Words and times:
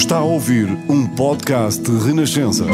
Está 0.00 0.16
a 0.16 0.24
ouvir 0.24 0.66
um 0.88 1.06
podcast 1.06 1.82
de 1.82 2.06
Renascença. 2.06 2.64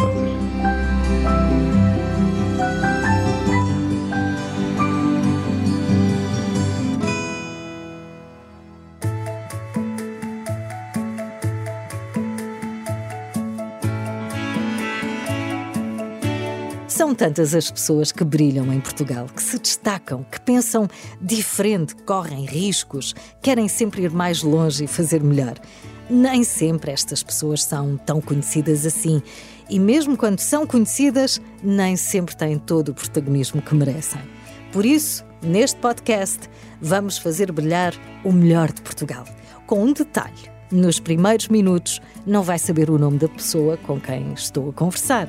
São 16.87 17.13
tantas 17.13 17.57
as 17.57 17.69
pessoas 17.69 18.13
que 18.13 18.23
brilham 18.23 18.73
em 18.73 18.81
Portugal, 18.81 19.27
que 19.27 19.43
se 19.43 19.59
destacam, 19.59 20.25
que 20.31 20.41
pensam 20.41 20.89
diferente, 21.21 21.97
correm 21.97 22.47
riscos, 22.47 23.17
querem 23.43 23.67
sempre 23.67 24.03
ir 24.05 24.13
mais 24.13 24.45
longe 24.45 24.85
e 24.85 24.87
fazer 24.87 25.23
melhor. 25.25 25.57
Nem 26.09 26.45
sempre 26.45 26.93
estas 26.93 27.23
pessoas 27.23 27.65
são 27.65 27.97
tão 27.97 28.21
conhecidas 28.21 28.87
assim. 28.87 29.21
E 29.69 29.81
mesmo 29.81 30.17
quando 30.17 30.39
são 30.39 30.67
conhecidas, 30.67 31.41
nem 31.63 31.97
sempre 31.97 32.37
têm 32.37 32.59
todo 32.59 32.91
o 32.91 32.95
protagonismo 32.95 33.61
que 33.61 33.75
merecem. 33.75 34.21
Por 34.73 34.87
isso, 34.87 35.25
neste 35.43 35.81
podcast, 35.81 36.49
vamos 36.81 37.19
fazer 37.19 37.51
brilhar 37.51 37.93
o 38.25 38.33
melhor 38.33 38.73
de 38.73 38.83
Portugal. 38.83 39.25
Com 39.67 39.83
um 39.83 39.93
detalhe: 39.93 40.51
nos 40.71 41.01
primeiros 41.01 41.49
minutos, 41.49 42.01
não 42.25 42.43
vai 42.43 42.59
saber 42.59 42.91
o 42.91 42.99
nome 42.99 43.19
da 43.19 43.29
pessoa 43.29 43.77
com 43.77 44.01
quem 44.01 44.33
estou 44.33 44.71
a 44.71 44.73
conversar. 44.73 45.29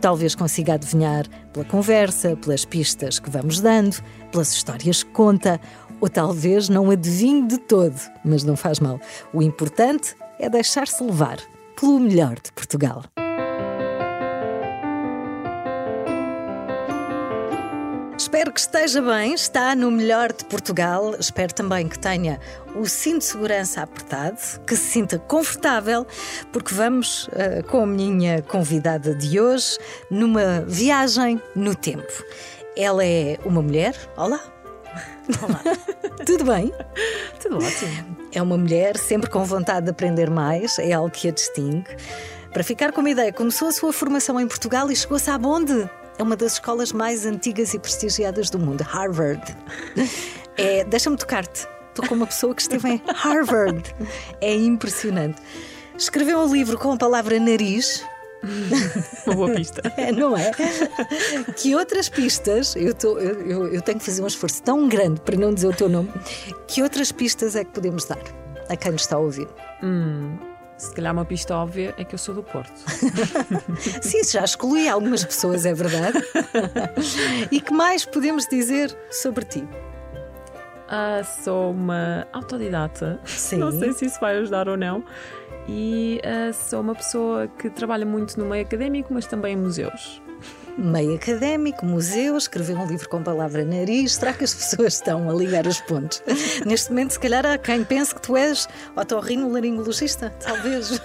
Talvez 0.00 0.34
consiga 0.34 0.74
adivinhar 0.74 1.26
pela 1.52 1.64
conversa, 1.64 2.34
pelas 2.36 2.64
pistas 2.64 3.18
que 3.18 3.28
vamos 3.28 3.60
dando, 3.60 4.02
pelas 4.32 4.52
histórias 4.52 5.02
que 5.02 5.10
conta, 5.10 5.60
ou 6.00 6.08
talvez 6.08 6.68
não 6.68 6.90
adivinhe 6.90 7.46
de 7.46 7.58
todo, 7.58 8.00
mas 8.24 8.42
não 8.42 8.56
faz 8.56 8.80
mal. 8.80 8.98
O 9.32 9.42
importante 9.42 10.16
é 10.38 10.48
deixar-se 10.48 11.02
levar 11.02 11.38
pelo 11.78 12.00
melhor 12.00 12.36
de 12.36 12.52
Portugal. 12.52 13.02
Espero 18.16 18.52
que 18.52 18.60
esteja 18.60 19.00
bem, 19.00 19.32
está 19.32 19.74
no 19.74 19.90
melhor 19.90 20.32
de 20.32 20.44
Portugal. 20.44 21.14
Espero 21.18 21.54
também 21.54 21.88
que 21.88 21.98
tenha 21.98 22.38
o 22.76 22.86
cinto 22.86 23.20
de 23.20 23.24
segurança 23.24 23.82
apertado, 23.82 24.38
que 24.66 24.76
se 24.76 24.92
sinta 24.92 25.18
confortável, 25.18 26.06
porque 26.52 26.72
vamos 26.74 27.28
uh, 27.28 27.66
com 27.68 27.82
a 27.82 27.86
minha 27.86 28.42
convidada 28.42 29.14
de 29.14 29.40
hoje 29.40 29.78
numa 30.10 30.60
viagem 30.60 31.40
no 31.56 31.74
tempo. 31.74 32.12
Ela 32.76 33.04
é 33.04 33.38
uma 33.44 33.62
mulher. 33.62 33.96
Olá! 34.16 34.59
Olá. 35.42 35.62
Tudo 36.26 36.44
bem? 36.44 36.72
Tudo 37.40 37.56
ótimo. 37.56 38.16
É 38.32 38.42
uma 38.42 38.56
mulher 38.56 38.96
sempre 38.96 39.28
com 39.30 39.44
vontade 39.44 39.86
de 39.86 39.90
aprender 39.90 40.30
mais, 40.30 40.78
é 40.78 40.92
algo 40.92 41.10
que 41.10 41.28
a 41.28 41.30
distingue. 41.30 41.96
Para 42.52 42.64
ficar 42.64 42.92
com 42.92 43.00
uma 43.00 43.10
ideia, 43.10 43.32
começou 43.32 43.68
a 43.68 43.72
sua 43.72 43.92
formação 43.92 44.38
em 44.40 44.46
Portugal 44.46 44.90
e 44.90 44.96
chegou-se 44.96 45.30
à 45.30 45.38
Bonde 45.38 45.88
é 46.20 46.22
uma 46.22 46.36
das 46.36 46.52
escolas 46.52 46.92
mais 46.92 47.24
antigas 47.24 47.72
e 47.72 47.78
prestigiadas 47.78 48.50
do 48.50 48.58
mundo, 48.58 48.82
Harvard. 48.82 49.56
É, 50.54 50.84
Deixa-me 50.84 51.16
tocar-te. 51.16 51.66
Estou 51.88 52.06
com 52.06 52.14
uma 52.14 52.26
pessoa 52.26 52.54
que 52.54 52.60
esteve 52.60 52.90
em 52.90 53.02
Harvard. 53.06 53.82
É 54.38 54.54
impressionante. 54.54 55.40
Escreveu 55.96 56.38
um 56.38 56.52
livro 56.52 56.76
com 56.76 56.92
a 56.92 56.96
palavra 56.98 57.40
nariz. 57.40 58.04
Uma 59.26 59.34
boa 59.34 59.50
pista. 59.54 59.82
É, 59.96 60.12
não 60.12 60.36
é? 60.36 60.50
Que 61.56 61.74
outras 61.74 62.08
pistas, 62.08 62.74
eu, 62.76 62.94
tô, 62.94 63.18
eu, 63.18 63.40
eu, 63.46 63.74
eu 63.74 63.82
tenho 63.82 63.98
que 63.98 64.04
fazer 64.04 64.22
um 64.22 64.26
esforço 64.26 64.62
tão 64.62 64.88
grande 64.88 65.20
para 65.20 65.36
não 65.36 65.52
dizer 65.52 65.68
o 65.68 65.72
teu 65.72 65.88
nome, 65.88 66.10
que 66.66 66.82
outras 66.82 67.12
pistas 67.12 67.56
é 67.56 67.64
que 67.64 67.70
podemos 67.70 68.04
dar 68.04 68.18
a 68.68 68.76
quem 68.76 68.92
nos 68.92 69.02
está 69.02 69.16
a 69.16 69.18
ouvir? 69.18 69.48
Hum, 69.82 70.38
se 70.78 70.94
calhar 70.94 71.12
uma 71.12 71.24
pista 71.24 71.54
óbvia 71.54 71.94
é 71.98 72.04
que 72.04 72.14
eu 72.14 72.18
sou 72.18 72.34
do 72.34 72.42
Porto. 72.42 72.72
Sim, 74.00 74.24
já 74.24 74.44
excluí 74.44 74.88
algumas 74.88 75.24
pessoas, 75.24 75.66
é 75.66 75.74
verdade. 75.74 76.18
e 77.50 77.60
que 77.60 77.72
mais 77.72 78.04
podemos 78.06 78.46
dizer 78.46 78.96
sobre 79.10 79.44
ti? 79.44 79.68
Ah, 80.88 81.22
sou 81.22 81.70
uma 81.70 82.26
autodidata. 82.32 83.20
Sim. 83.24 83.58
Não 83.58 83.70
sei 83.70 83.92
se 83.92 84.06
isso 84.06 84.18
vai 84.20 84.38
ajudar 84.38 84.68
ou 84.68 84.76
não. 84.76 85.04
E 85.72 86.20
ah, 86.24 86.52
sou 86.52 86.80
uma 86.80 86.96
pessoa 86.96 87.46
que 87.46 87.70
trabalha 87.70 88.04
muito 88.04 88.38
no 88.38 88.44
meio 88.46 88.64
académico, 88.64 89.14
mas 89.14 89.24
também 89.26 89.54
em 89.54 89.56
museus. 89.56 90.20
Meio 90.76 91.14
académico, 91.14 91.84
museu, 91.84 92.36
escreveu 92.36 92.76
um 92.76 92.86
livro 92.86 93.08
com 93.08 93.22
palavra 93.22 93.64
nariz. 93.64 94.14
Será 94.14 94.32
que 94.32 94.42
as 94.42 94.52
pessoas 94.54 94.94
estão 94.94 95.28
a 95.30 95.34
ligar 95.34 95.66
os 95.66 95.80
pontos? 95.82 96.22
Neste 96.66 96.90
momento, 96.90 97.12
se 97.12 97.20
calhar, 97.20 97.44
há 97.46 97.58
quem 97.58 97.84
pense 97.84 98.14
que 98.14 98.20
tu 98.22 98.36
és 98.36 98.66
otorrinolaringologista. 98.96 100.32
Talvez. 100.40 101.00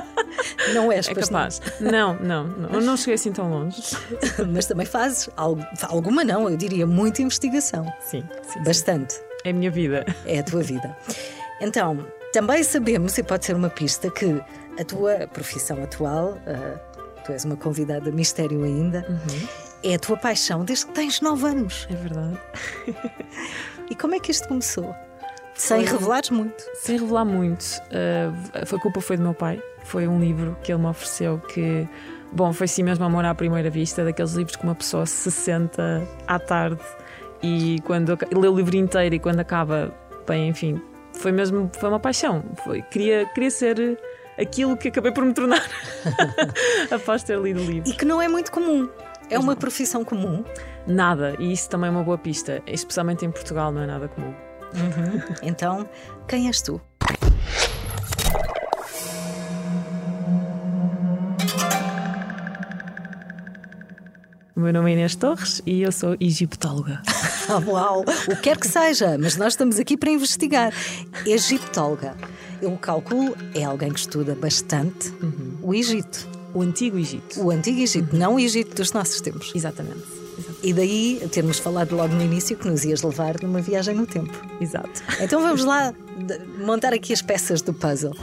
Não 0.72 0.90
és, 0.90 1.08
É 1.08 1.14
capaz. 1.14 1.60
Não, 1.80 2.14
não, 2.20 2.44
não. 2.46 2.70
Eu 2.70 2.80
não 2.80 2.96
cheguei 2.96 3.14
assim 3.14 3.32
tão 3.32 3.50
longe. 3.50 3.82
não. 4.38 4.46
Mas 4.52 4.66
também 4.66 4.86
fazes 4.86 5.28
alguma, 5.82 6.22
não, 6.22 6.48
eu 6.48 6.56
diria 6.56 6.86
muita 6.86 7.22
investigação. 7.22 7.84
Sim, 8.00 8.22
sim. 8.42 8.52
sim. 8.52 8.62
Bastante. 8.62 9.20
É 9.44 9.50
a 9.50 9.52
minha 9.52 9.70
vida. 9.70 10.04
É 10.24 10.38
a 10.38 10.42
tua 10.42 10.62
vida. 10.62 10.96
Então, 11.60 12.06
também 12.32 12.62
sabemos, 12.62 13.16
e 13.18 13.22
pode 13.22 13.44
ser 13.44 13.56
uma 13.56 13.70
pista, 13.70 14.10
que 14.10 14.40
a 14.78 14.84
tua 14.84 15.26
profissão 15.26 15.82
atual, 15.82 16.38
ah, 16.46 16.78
tu 17.24 17.32
és 17.32 17.44
uma 17.44 17.56
convidada 17.56 18.10
mistério 18.10 18.64
ainda, 18.64 19.04
é 19.82 19.94
a 19.94 19.98
tua 19.98 20.16
paixão 20.16 20.64
desde 20.64 20.86
que 20.86 20.92
tens 20.92 21.20
9 21.20 21.46
anos. 21.46 21.86
É 21.90 21.94
verdade. 21.94 22.38
E 23.90 23.94
como 23.94 24.14
é 24.14 24.20
que 24.20 24.30
isto 24.30 24.46
começou? 24.46 24.94
Sem 25.54 25.82
revelares 25.82 26.28
muito. 26.28 26.62
Sem 26.74 26.98
revelar 26.98 27.24
muito, 27.24 27.64
ah, 27.90 28.74
a 28.74 28.78
culpa 28.78 29.00
foi 29.00 29.16
do 29.16 29.22
meu 29.22 29.32
pai. 29.32 29.62
Foi 29.84 30.06
um 30.06 30.20
livro 30.20 30.54
que 30.62 30.70
ele 30.70 30.82
me 30.82 30.88
ofereceu 30.88 31.38
que, 31.38 31.88
bom, 32.30 32.52
foi 32.52 32.68
sim 32.68 32.82
mesmo 32.82 33.06
amor 33.06 33.24
à 33.24 33.34
primeira 33.34 33.70
vista, 33.70 34.04
daqueles 34.04 34.32
livros 34.32 34.56
que 34.56 34.64
uma 34.64 34.74
pessoa 34.74 35.06
se 35.06 35.30
senta 35.30 36.06
à 36.26 36.38
tarde 36.38 36.82
e 37.42 37.80
quando 37.84 38.18
lê 38.36 38.48
o 38.48 38.54
livro 38.54 38.76
inteiro 38.76 39.14
e 39.14 39.18
quando 39.18 39.40
acaba, 39.40 39.94
bem, 40.26 40.48
enfim, 40.48 40.80
foi 41.18 41.32
mesmo, 41.32 41.70
foi 41.74 41.88
uma 41.88 42.00
paixão. 42.00 42.44
Foi, 42.64 42.82
queria, 42.82 43.26
queria 43.26 43.50
ser 43.50 43.98
aquilo 44.38 44.76
que 44.76 44.88
acabei 44.88 45.12
por 45.12 45.24
me 45.24 45.34
tornar 45.34 45.62
após 46.90 47.22
ter 47.22 47.38
lido 47.38 47.60
o 47.60 47.64
livro. 47.64 47.90
E 47.90 47.92
que 47.92 48.04
não 48.04 48.22
é 48.22 48.28
muito 48.28 48.50
comum. 48.52 48.88
É 49.30 49.38
uma 49.38 49.54
profissão 49.54 50.04
comum. 50.04 50.42
Nada, 50.86 51.36
e 51.38 51.52
isso 51.52 51.68
também 51.68 51.88
é 51.88 51.90
uma 51.90 52.02
boa 52.02 52.16
pista, 52.16 52.62
especialmente 52.66 53.26
em 53.26 53.30
Portugal, 53.30 53.70
não 53.70 53.82
é 53.82 53.86
nada 53.86 54.08
comum. 54.08 54.32
Então, 55.42 55.88
quem 56.26 56.46
és 56.46 56.62
tu? 56.62 56.80
O 64.58 64.60
meu 64.60 64.72
nome 64.72 64.90
é 64.90 64.94
Inês 64.94 65.14
Torres 65.14 65.62
e 65.64 65.82
eu 65.82 65.92
sou 65.92 66.16
egiptóloga. 66.18 67.00
Ah, 67.50 67.62
uau! 67.66 68.02
O 68.02 68.36
que 68.36 68.42
quer 68.42 68.58
que 68.58 68.68
seja, 68.68 69.16
mas 69.16 69.38
nós 69.38 69.54
estamos 69.54 69.78
aqui 69.78 69.96
para 69.96 70.10
investigar. 70.10 70.70
Egiptóloga. 71.24 72.14
Eu 72.60 72.76
calculo, 72.76 73.34
é 73.54 73.64
alguém 73.64 73.90
que 73.90 74.00
estuda 74.00 74.34
bastante 74.34 75.14
o 75.62 75.74
Egito. 75.74 76.28
O 76.52 76.60
Antigo 76.60 76.98
Egito. 76.98 77.40
O 77.40 77.50
Antigo 77.50 77.80
Egito, 77.80 78.14
não 78.14 78.34
o 78.34 78.38
Egito 78.38 78.76
dos 78.76 78.92
nossos 78.92 79.22
tempos. 79.22 79.50
Exatamente. 79.54 80.02
E 80.62 80.74
daí 80.74 81.26
termos 81.32 81.58
falado 81.58 81.96
logo 81.96 82.14
no 82.14 82.22
início 82.22 82.54
que 82.54 82.68
nos 82.68 82.84
ias 82.84 83.00
levar 83.00 83.40
numa 83.40 83.62
viagem 83.62 83.94
no 83.94 84.06
tempo. 84.06 84.38
Exato. 84.60 85.02
Então 85.18 85.40
vamos 85.40 85.64
lá 85.64 85.94
montar 86.58 86.92
aqui 86.92 87.14
as 87.14 87.22
peças 87.22 87.62
do 87.62 87.72
puzzle. 87.72 88.14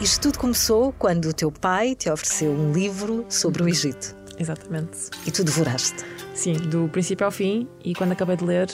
Isto 0.00 0.22
tudo 0.22 0.40
começou 0.40 0.92
quando 0.98 1.26
o 1.26 1.32
teu 1.32 1.52
pai 1.52 1.94
te 1.94 2.10
ofereceu 2.10 2.50
um 2.50 2.72
livro 2.72 3.24
sobre 3.28 3.62
o 3.62 3.68
Egito 3.68 4.21
Exatamente. 4.38 5.10
e 5.26 5.30
tu 5.30 5.44
devoraste. 5.44 6.04
Sim, 6.34 6.54
do 6.54 6.88
princípio 6.88 7.24
ao 7.26 7.30
fim, 7.30 7.68
e 7.84 7.94
quando 7.94 8.12
acabei 8.12 8.36
de 8.36 8.44
ler, 8.44 8.68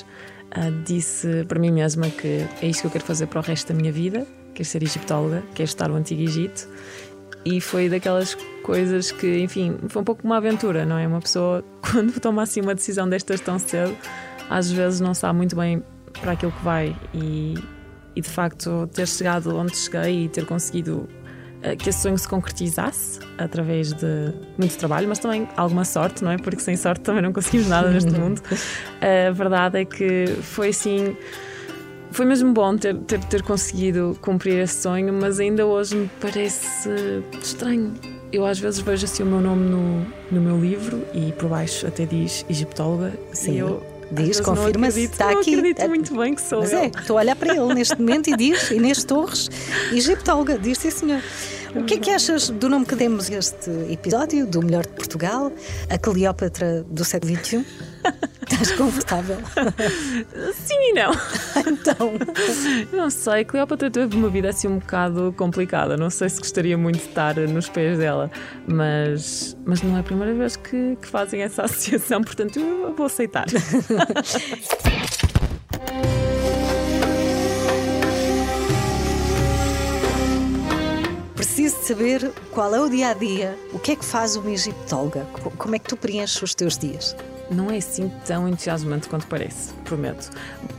ah, 0.50 0.70
disse 0.84 1.44
para 1.46 1.58
mim 1.58 1.70
mesma 1.70 2.08
que 2.08 2.46
é 2.62 2.66
isto 2.66 2.82
que 2.82 2.86
eu 2.86 2.90
quero 2.90 3.04
fazer 3.04 3.26
para 3.26 3.40
o 3.40 3.42
resto 3.42 3.72
da 3.72 3.74
minha 3.74 3.92
vida, 3.92 4.26
quero 4.54 4.68
ser 4.68 4.82
egiptóloga, 4.82 5.42
quero 5.54 5.68
estar 5.68 5.88
no 5.88 5.96
Antigo 5.96 6.22
Egito. 6.22 6.68
E 7.44 7.60
foi 7.60 7.88
daquelas 7.88 8.34
coisas 8.62 9.12
que, 9.12 9.38
enfim, 9.38 9.76
foi 9.88 10.02
um 10.02 10.04
pouco 10.04 10.24
uma 10.24 10.36
aventura, 10.36 10.84
não 10.84 10.98
é? 10.98 11.06
Uma 11.06 11.20
pessoa, 11.20 11.64
quando 11.80 12.18
toma 12.20 12.42
assim 12.42 12.60
uma 12.60 12.74
decisão 12.74 13.08
destas 13.08 13.40
tão 13.40 13.58
cedo, 13.58 13.96
às 14.50 14.70
vezes 14.70 15.00
não 15.00 15.14
sabe 15.14 15.36
muito 15.36 15.56
bem 15.56 15.82
para 16.20 16.32
aquilo 16.32 16.52
que 16.52 16.64
vai. 16.64 16.96
E, 17.14 17.54
e 18.16 18.20
de 18.20 18.28
facto, 18.28 18.88
ter 18.92 19.06
chegado 19.06 19.56
onde 19.56 19.76
cheguei 19.76 20.24
e 20.24 20.28
ter 20.28 20.44
conseguido 20.44 21.08
que 21.78 21.88
esse 21.88 22.02
sonho 22.02 22.16
se 22.16 22.28
concretizasse 22.28 23.20
através 23.36 23.92
de 23.92 24.32
muito 24.56 24.76
trabalho, 24.76 25.08
mas 25.08 25.18
também 25.18 25.48
alguma 25.56 25.84
sorte, 25.84 26.22
não 26.22 26.30
é? 26.30 26.36
Porque 26.36 26.60
sem 26.60 26.76
sorte 26.76 27.02
também 27.02 27.22
não 27.22 27.32
conseguimos 27.32 27.68
nada 27.68 27.90
neste 27.90 28.12
mundo. 28.12 28.40
A 29.00 29.30
verdade 29.32 29.80
é 29.80 29.84
que 29.84 30.26
foi 30.42 30.68
assim. 30.68 31.16
Foi 32.10 32.24
mesmo 32.24 32.52
bom 32.54 32.76
ter, 32.76 32.96
ter, 33.00 33.22
ter 33.24 33.42
conseguido 33.42 34.16
cumprir 34.22 34.58
esse 34.60 34.82
sonho, 34.82 35.12
mas 35.12 35.38
ainda 35.38 35.66
hoje 35.66 35.94
me 35.94 36.10
parece 36.20 36.88
estranho. 37.42 37.92
Eu 38.32 38.46
às 38.46 38.58
vezes 38.58 38.80
vejo 38.80 39.04
assim 39.04 39.22
o 39.22 39.26
meu 39.26 39.40
nome 39.40 39.68
no, 39.68 40.06
no 40.30 40.40
meu 40.40 40.58
livro 40.58 41.02
e 41.12 41.32
por 41.32 41.48
baixo 41.48 41.86
até 41.86 42.06
diz 42.06 42.46
egiptóloga. 42.48 43.12
Sim. 43.32 43.52
E 43.52 43.58
eu, 43.58 43.82
Diz, 44.10 44.40
confirma-se, 44.40 45.00
está 45.04 45.30
não 45.32 45.40
aqui. 45.40 45.54
acredito 45.54 45.80
É- 45.82 45.88
muito 45.88 46.16
bem 46.16 46.34
que 46.34 46.40
sou 46.40 46.60
Mas 46.60 46.72
eu. 46.72 46.78
é, 46.78 46.86
estou 46.86 47.18
a 47.18 47.20
olhar 47.20 47.36
para 47.36 47.54
ele 47.54 47.74
neste 47.74 47.98
momento 48.00 48.30
e 48.30 48.36
diz 48.36 48.70
Inês 48.70 49.04
Torres, 49.04 49.50
egiptóloga, 49.92 50.58
diz 50.58 50.78
sim 50.78 50.90
senhor. 50.90 51.20
O 51.74 51.84
que 51.84 51.94
é 51.94 51.98
que 51.98 52.10
achas 52.10 52.48
do 52.48 52.68
nome 52.68 52.86
que 52.86 52.94
demos 52.94 53.28
este 53.28 53.70
episódio, 53.90 54.46
do 54.46 54.62
Melhor 54.62 54.84
de 54.86 54.92
Portugal, 54.92 55.52
a 55.90 55.98
Cleópatra 55.98 56.82
do 56.88 57.04
século 57.04 57.36
XXI? 57.36 57.64
Estás 58.50 58.72
confortável? 58.72 59.36
Sim 60.54 60.90
e 60.90 60.92
não. 60.94 61.12
então. 61.66 62.12
Não 62.92 63.10
sei, 63.10 63.44
Cleópatra 63.44 63.90
teve 63.90 64.16
uma 64.16 64.28
vida 64.28 64.48
assim 64.48 64.68
um 64.68 64.78
bocado 64.78 65.34
complicada. 65.36 65.96
Não 65.96 66.10
sei 66.10 66.28
se 66.28 66.40
gostaria 66.40 66.76
muito 66.76 66.98
de 66.98 67.08
estar 67.08 67.36
nos 67.36 67.68
pés 67.68 67.98
dela, 67.98 68.30
mas, 68.66 69.56
mas 69.64 69.82
não 69.82 69.96
é 69.96 70.00
a 70.00 70.02
primeira 70.02 70.34
vez 70.34 70.56
que, 70.56 70.96
que 71.00 71.06
fazem 71.06 71.42
essa 71.42 71.62
associação, 71.64 72.22
portanto 72.22 72.58
eu 72.58 72.94
vou 72.94 73.06
aceitar. 73.06 73.46
Preciso 81.34 81.78
de 81.78 81.86
saber 81.86 82.32
qual 82.50 82.74
é 82.74 82.80
o 82.80 82.88
dia 82.88 83.10
a 83.10 83.14
dia, 83.14 83.56
o 83.72 83.78
que 83.78 83.92
é 83.92 83.96
que 83.96 84.04
faz 84.04 84.36
uma 84.36 84.50
egiptóloga, 84.50 85.26
como 85.56 85.74
é 85.76 85.78
que 85.78 85.88
tu 85.88 85.96
preenches 85.96 86.42
os 86.42 86.54
teus 86.54 86.76
dias? 86.76 87.14
Não 87.50 87.70
é 87.70 87.78
assim 87.78 88.10
tão 88.26 88.48
entusiasmante 88.48 89.08
quanto 89.08 89.26
parece, 89.26 89.72
prometo. 89.84 90.30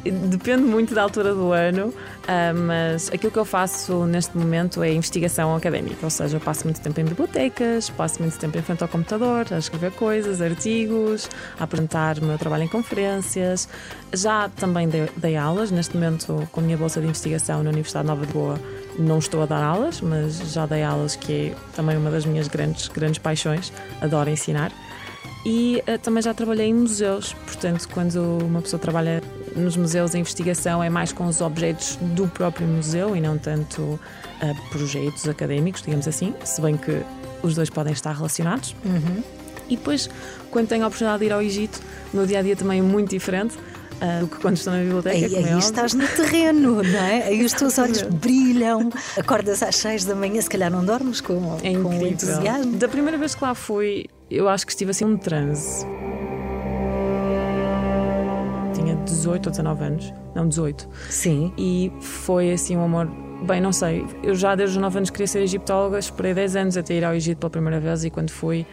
Depende 0.03 0.63
muito 0.63 0.93
da 0.93 1.03
altura 1.03 1.33
do 1.33 1.51
ano, 1.51 1.93
ah, 2.27 2.53
mas 2.53 3.09
aquilo 3.11 3.31
que 3.31 3.39
eu 3.39 3.45
faço 3.45 4.05
neste 4.05 4.37
momento 4.37 4.83
é 4.83 4.93
investigação 4.93 5.55
académica, 5.55 5.97
ou 6.03 6.09
seja, 6.09 6.37
eu 6.37 6.41
passo 6.41 6.65
muito 6.65 6.79
tempo 6.79 6.99
em 6.99 7.05
bibliotecas, 7.05 7.89
passo 7.89 8.21
muito 8.21 8.37
tempo 8.37 8.57
em 8.57 8.61
frente 8.61 8.81
ao 8.81 8.87
computador, 8.87 9.45
a 9.51 9.57
escrever 9.57 9.91
coisas, 9.91 10.41
artigos, 10.41 11.29
a 11.59 11.63
apresentar 11.63 12.19
o 12.19 12.25
meu 12.25 12.37
trabalho 12.37 12.63
em 12.63 12.67
conferências. 12.67 13.67
Já 14.13 14.49
também 14.49 14.87
dei, 14.87 15.09
dei 15.17 15.35
aulas, 15.35 15.71
neste 15.71 15.95
momento, 15.95 16.47
com 16.51 16.59
a 16.59 16.63
minha 16.63 16.77
bolsa 16.77 16.99
de 16.99 17.07
investigação 17.07 17.63
na 17.63 17.69
Universidade 17.69 18.07
Nova 18.07 18.25
de 18.25 18.33
Boa, 18.33 18.59
não 18.97 19.19
estou 19.19 19.41
a 19.41 19.45
dar 19.45 19.63
aulas, 19.63 20.01
mas 20.01 20.37
já 20.51 20.65
dei 20.65 20.83
aulas, 20.83 21.15
que 21.15 21.51
é 21.51 21.55
também 21.75 21.97
uma 21.97 22.11
das 22.11 22.25
minhas 22.25 22.47
grandes, 22.47 22.87
grandes 22.87 23.19
paixões, 23.19 23.71
adoro 24.01 24.29
ensinar. 24.29 24.71
E 25.45 25.81
uh, 25.87 25.97
também 25.99 26.21
já 26.21 26.33
trabalhei 26.33 26.67
em 26.67 26.73
museus, 26.73 27.33
portanto, 27.45 27.87
quando 27.93 28.17
uma 28.43 28.61
pessoa 28.61 28.79
trabalha 28.79 29.23
nos 29.55 29.77
museus, 29.77 30.13
a 30.13 30.19
investigação 30.19 30.83
é 30.83 30.89
mais 30.89 31.13
com 31.13 31.25
os 31.25 31.39
objetos 31.39 31.97
do 32.01 32.27
próprio 32.27 32.67
museu 32.67 33.15
e 33.15 33.21
não 33.21 33.37
tanto 33.37 33.81
uh, 33.81 33.99
projetos 34.69 35.27
académicos, 35.27 35.81
digamos 35.81 36.07
assim, 36.07 36.33
se 36.43 36.61
bem 36.61 36.75
que 36.75 37.01
os 37.41 37.55
dois 37.55 37.69
podem 37.69 37.93
estar 37.93 38.11
relacionados. 38.11 38.75
Uhum. 38.83 39.23
E 39.69 39.77
depois, 39.77 40.09
quando 40.51 40.67
tenho 40.67 40.83
a 40.83 40.87
oportunidade 40.87 41.19
de 41.19 41.25
ir 41.27 41.31
ao 41.31 41.41
Egito, 41.41 41.79
no 42.13 42.27
dia 42.27 42.39
a 42.39 42.41
dia 42.41 42.55
também 42.55 42.79
é 42.79 42.83
muito 42.83 43.09
diferente. 43.09 43.57
Uh, 43.99 44.21
do 44.21 44.27
que 44.29 44.37
quando 44.37 44.55
estou 44.55 44.71
na 44.71 44.79
biblioteca. 44.79 45.13
Aí, 45.13 45.35
é 45.35 45.53
aí 45.53 45.59
estás 45.59 45.93
no 45.93 46.07
terreno, 46.07 46.81
não 46.81 46.99
é? 46.99 47.23
Aí 47.23 47.43
os 47.43 47.51
teus 47.51 47.77
olhos 47.77 48.01
brilham, 48.01 48.89
acordas 49.17 49.61
às 49.61 49.75
seis 49.75 50.05
da 50.05 50.15
manhã, 50.15 50.41
se 50.41 50.49
calhar 50.49 50.71
não 50.71 50.85
dormes 50.85 51.19
com, 51.19 51.57
é 51.61 51.73
com 51.73 51.93
entusiasmo. 51.93 52.77
Da 52.77 52.87
primeira 52.87 53.17
vez 53.17 53.35
que 53.35 53.43
lá 53.43 53.53
fui, 53.53 54.05
eu 54.29 54.47
acho 54.47 54.65
que 54.65 54.71
estive 54.71 54.91
assim 54.91 55.05
um 55.05 55.17
transe. 55.17 55.85
Tinha 58.73 58.95
18 58.95 59.47
ou 59.47 59.51
19 59.51 59.83
anos, 59.83 60.13
não 60.35 60.47
18. 60.47 60.87
Sim. 61.09 61.53
E 61.57 61.91
foi 62.01 62.51
assim 62.51 62.77
um 62.77 62.83
amor. 62.83 63.07
Bem, 63.41 63.61
não 63.61 63.71
sei, 63.71 64.05
eu 64.21 64.35
já 64.35 64.53
desde 64.53 64.75
os 64.75 64.81
9 64.81 64.97
anos 64.97 65.09
queria 65.09 65.27
ser 65.27 65.39
egiptóloga, 65.39 65.97
esperei 65.97 66.33
10 66.33 66.55
anos 66.57 66.77
até 66.77 66.95
ir 66.95 67.05
ao 67.05 67.13
Egito 67.13 67.37
pela 67.37 67.49
primeira 67.49 67.79
vez 67.79 68.03
e 68.03 68.09
quando 68.09 68.31
fui 68.31 68.65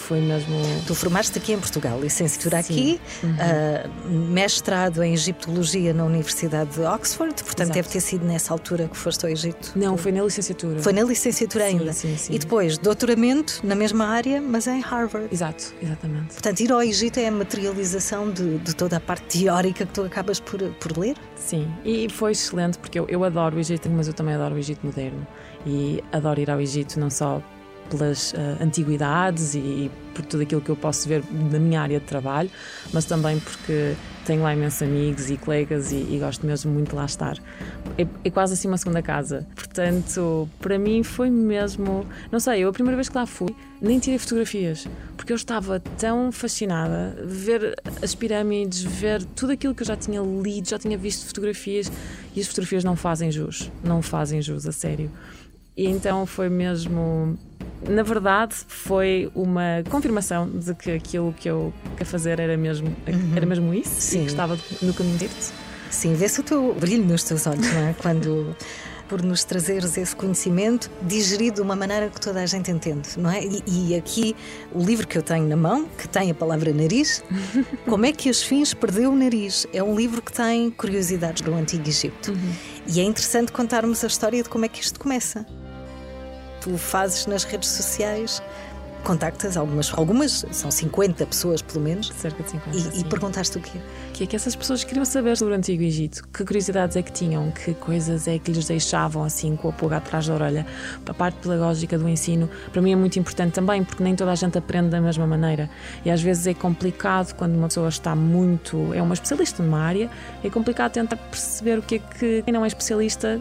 foi 0.00 0.20
mesmo. 0.20 0.56
Tu 0.86 0.94
formaste 0.94 1.36
aqui 1.38 1.52
em 1.52 1.58
Portugal, 1.58 2.00
licenciatura 2.00 2.62
Sim. 2.62 2.72
aqui, 2.72 3.00
uhum. 3.22 3.30
uh, 3.30 4.10
mestrado 4.32 5.02
em 5.02 5.12
Egiptologia 5.12 5.92
na 5.92 6.04
Universidade 6.04 6.70
de 6.70 6.80
Oxford, 6.80 7.34
portanto 7.44 7.66
Exato. 7.66 7.74
deve 7.74 7.88
ter 7.88 8.00
sido 8.00 8.24
nessa 8.24 8.52
altura 8.52 8.88
que 8.88 8.96
foste 8.96 9.24
ao 9.24 9.30
Egito. 9.30 9.72
Não, 9.76 9.96
foi 9.96 10.12
na 10.12 10.22
licenciatura. 10.22 10.80
Foi 10.80 10.92
na 10.92 11.02
licenciatura 11.02 11.66
sim, 11.66 11.78
ainda. 11.78 11.92
Sim, 11.92 12.16
sim. 12.16 12.34
E 12.34 12.38
depois, 12.38 12.78
doutoramento 12.78 13.60
na 13.62 13.74
mesma 13.74 14.06
área, 14.06 14.40
mas 14.40 14.66
em 14.66 14.80
Harvard. 14.80 15.28
Exato, 15.30 15.74
exatamente. 15.80 16.32
Portanto, 16.32 16.60
ir 16.60 16.72
ao 16.72 16.82
Egito 16.82 17.20
é 17.20 17.28
a 17.28 17.32
materialização 17.32 18.30
de, 18.30 18.58
de 18.58 18.74
toda 18.74 18.96
a 18.96 19.00
parte 19.00 19.38
teórica 19.38 19.86
que 19.86 19.92
tu 19.92 20.02
acabas 20.02 20.40
por, 20.40 20.60
por 20.74 20.96
ler? 20.96 21.16
Sim, 21.36 21.70
e 21.84 22.08
foi 22.08 22.32
excelente 22.32 22.78
porque 22.78 22.98
eu, 22.98 23.06
eu 23.08 23.22
adoro 23.24 23.56
o 23.56 23.60
Egito, 23.60 23.88
mas 23.90 24.08
eu 24.08 24.14
também 24.14 24.34
adoro 24.34 24.54
o 24.54 24.58
Egito 24.58 24.84
moderno. 24.84 25.26
E 25.66 26.02
adoro 26.10 26.40
ir 26.40 26.50
ao 26.50 26.60
Egito 26.60 26.98
não 26.98 27.10
só 27.10 27.42
pelas 27.90 28.32
uh, 28.32 28.62
antiguidades 28.62 29.54
e 29.54 29.90
por 30.14 30.24
tudo 30.24 30.42
aquilo 30.42 30.60
que 30.60 30.70
eu 30.70 30.76
posso 30.76 31.08
ver 31.08 31.22
na 31.30 31.58
minha 31.58 31.80
área 31.80 32.00
de 32.00 32.06
trabalho, 32.06 32.50
mas 32.92 33.04
também 33.04 33.38
porque 33.38 33.94
tenho 34.24 34.42
lá 34.42 34.54
imensos 34.54 34.82
amigos 34.82 35.30
e 35.30 35.36
colegas 35.36 35.92
e, 35.92 35.96
e 35.96 36.18
gosto 36.18 36.46
mesmo 36.46 36.72
muito 36.72 36.90
de 36.90 36.96
lá 36.96 37.04
estar. 37.04 37.36
É, 37.98 38.06
é, 38.24 38.30
quase 38.30 38.54
assim 38.54 38.68
uma 38.68 38.78
segunda 38.78 39.02
casa. 39.02 39.46
Portanto, 39.54 40.48
para 40.60 40.78
mim 40.78 41.02
foi 41.02 41.30
mesmo. 41.30 42.06
Não 42.30 42.38
sei, 42.38 42.60
eu 42.60 42.68
a 42.68 42.72
primeira 42.72 42.96
vez 42.96 43.08
que 43.08 43.16
lá 43.16 43.26
fui 43.26 43.54
nem 43.80 43.98
tirei 43.98 44.18
fotografias, 44.18 44.86
porque 45.16 45.32
eu 45.32 45.36
estava 45.36 45.80
tão 45.98 46.30
fascinada 46.30 47.16
ver 47.24 47.74
as 48.02 48.14
pirâmides, 48.14 48.82
ver 48.82 49.24
tudo 49.24 49.52
aquilo 49.52 49.74
que 49.74 49.82
eu 49.82 49.86
já 49.86 49.96
tinha 49.96 50.20
lido, 50.20 50.68
já 50.68 50.78
tinha 50.78 50.98
visto 50.98 51.26
fotografias 51.26 51.90
e 52.36 52.40
as 52.40 52.46
fotografias 52.46 52.84
não 52.84 52.94
fazem 52.94 53.32
jus, 53.32 53.70
não 53.82 54.02
fazem 54.02 54.42
jus, 54.42 54.66
a 54.66 54.72
sério. 54.72 55.10
E 55.76 55.86
então 55.86 56.26
foi 56.26 56.50
mesmo 56.50 57.38
na 57.88 58.02
verdade, 58.02 58.54
foi 58.66 59.30
uma 59.34 59.82
confirmação 59.88 60.48
de 60.48 60.74
que 60.74 60.90
aquilo 60.90 61.32
que 61.32 61.48
eu 61.48 61.72
queria 61.92 62.06
fazer 62.06 62.38
era 62.40 62.56
mesmo, 62.56 62.88
uhum. 62.88 63.32
era 63.36 63.46
mesmo 63.46 63.72
isso 63.72 64.00
Sim. 64.00 64.22
e 64.22 64.24
que 64.24 64.30
estava 64.30 64.58
no 64.82 64.94
caminho 64.94 65.18
certo. 65.18 65.52
Sim, 65.90 66.14
vê-se 66.14 66.40
o 66.40 66.42
teu 66.42 66.74
brilho 66.74 67.04
nos 67.04 67.24
teus 67.24 67.46
olhos, 67.46 67.66
não 67.72 67.88
é? 67.88 67.94
Quando 67.94 68.54
por 69.08 69.22
nos 69.22 69.42
trazeres 69.42 69.98
esse 69.98 70.14
conhecimento 70.14 70.88
digerido 71.02 71.56
de 71.56 71.62
uma 71.62 71.74
maneira 71.74 72.08
que 72.08 72.20
toda 72.20 72.40
a 72.40 72.46
gente 72.46 72.70
entende, 72.70 73.08
não 73.18 73.28
é? 73.28 73.42
E, 73.42 73.62
e, 73.66 73.96
aqui 73.96 74.36
o 74.72 74.80
livro 74.80 75.04
que 75.04 75.18
eu 75.18 75.22
tenho 75.22 75.48
na 75.48 75.56
mão, 75.56 75.84
que 75.98 76.06
tem 76.06 76.30
a 76.30 76.34
palavra 76.34 76.72
nariz, 76.72 77.24
Como 77.86 78.06
é 78.06 78.12
que 78.12 78.30
os 78.30 78.40
fins 78.40 78.72
perdeu 78.72 79.10
o 79.10 79.16
nariz? 79.16 79.66
É 79.72 79.82
um 79.82 79.96
livro 79.96 80.22
que 80.22 80.32
tem 80.32 80.70
curiosidades 80.70 81.42
do 81.42 81.52
Antigo 81.52 81.88
Egito. 81.88 82.30
Uhum. 82.30 82.52
E 82.86 83.00
é 83.00 83.02
interessante 83.02 83.50
contarmos 83.50 84.04
a 84.04 84.06
história 84.06 84.44
de 84.44 84.48
como 84.48 84.64
é 84.64 84.68
que 84.68 84.80
isto 84.80 85.00
começa 85.00 85.44
tu 86.60 86.76
fazes 86.76 87.26
nas 87.26 87.44
redes 87.44 87.68
sociais 87.68 88.42
contactas 89.02 89.56
algumas, 89.56 89.92
algumas, 89.96 90.44
são 90.50 90.70
50 90.70 91.26
pessoas 91.26 91.62
pelo 91.62 91.80
menos. 91.80 92.08
Cerca 92.08 92.42
de 92.42 92.50
50. 92.50 92.76
E, 92.76 93.00
e 93.00 93.04
perguntaste 93.04 93.58
o 93.58 93.60
quê? 93.60 93.78
Que 94.12 94.24
é 94.24 94.26
que 94.26 94.36
essas 94.36 94.54
pessoas 94.54 94.84
queriam 94.84 95.04
saber 95.04 95.36
sobre 95.36 95.54
o 95.54 95.56
Antigo 95.56 95.82
Egito. 95.82 96.26
Que 96.28 96.44
curiosidades 96.44 96.96
é 96.96 97.02
que 97.02 97.12
tinham? 97.12 97.50
Que 97.50 97.74
coisas 97.74 98.28
é 98.28 98.38
que 98.38 98.52
lhes 98.52 98.66
deixavam 98.66 99.24
assim 99.24 99.56
com 99.56 99.68
a 99.68 99.72
pulga 99.72 99.96
atrás 99.96 100.26
da 100.26 100.34
orelha? 100.34 100.66
A 101.06 101.14
parte 101.14 101.36
pedagógica 101.36 101.98
do 101.98 102.08
ensino, 102.08 102.48
para 102.72 102.80
mim 102.82 102.92
é 102.92 102.96
muito 102.96 103.18
importante 103.18 103.52
também, 103.52 103.82
porque 103.82 104.02
nem 104.02 104.14
toda 104.14 104.32
a 104.32 104.34
gente 104.34 104.56
aprende 104.58 104.90
da 104.90 105.00
mesma 105.00 105.26
maneira. 105.26 105.68
E 106.04 106.10
às 106.10 106.22
vezes 106.22 106.46
é 106.46 106.54
complicado 106.54 107.34
quando 107.34 107.56
uma 107.56 107.68
pessoa 107.68 107.88
está 107.88 108.14
muito. 108.14 108.92
é 108.94 109.02
uma 109.02 109.14
especialista 109.14 109.62
numa 109.62 109.80
área, 109.80 110.10
é 110.44 110.50
complicado 110.50 110.92
tentar 110.92 111.16
perceber 111.16 111.78
o 111.78 111.82
que 111.82 111.96
é 111.96 111.98
que 111.98 112.42
quem 112.42 112.52
não 112.52 112.64
é 112.64 112.68
especialista 112.68 113.40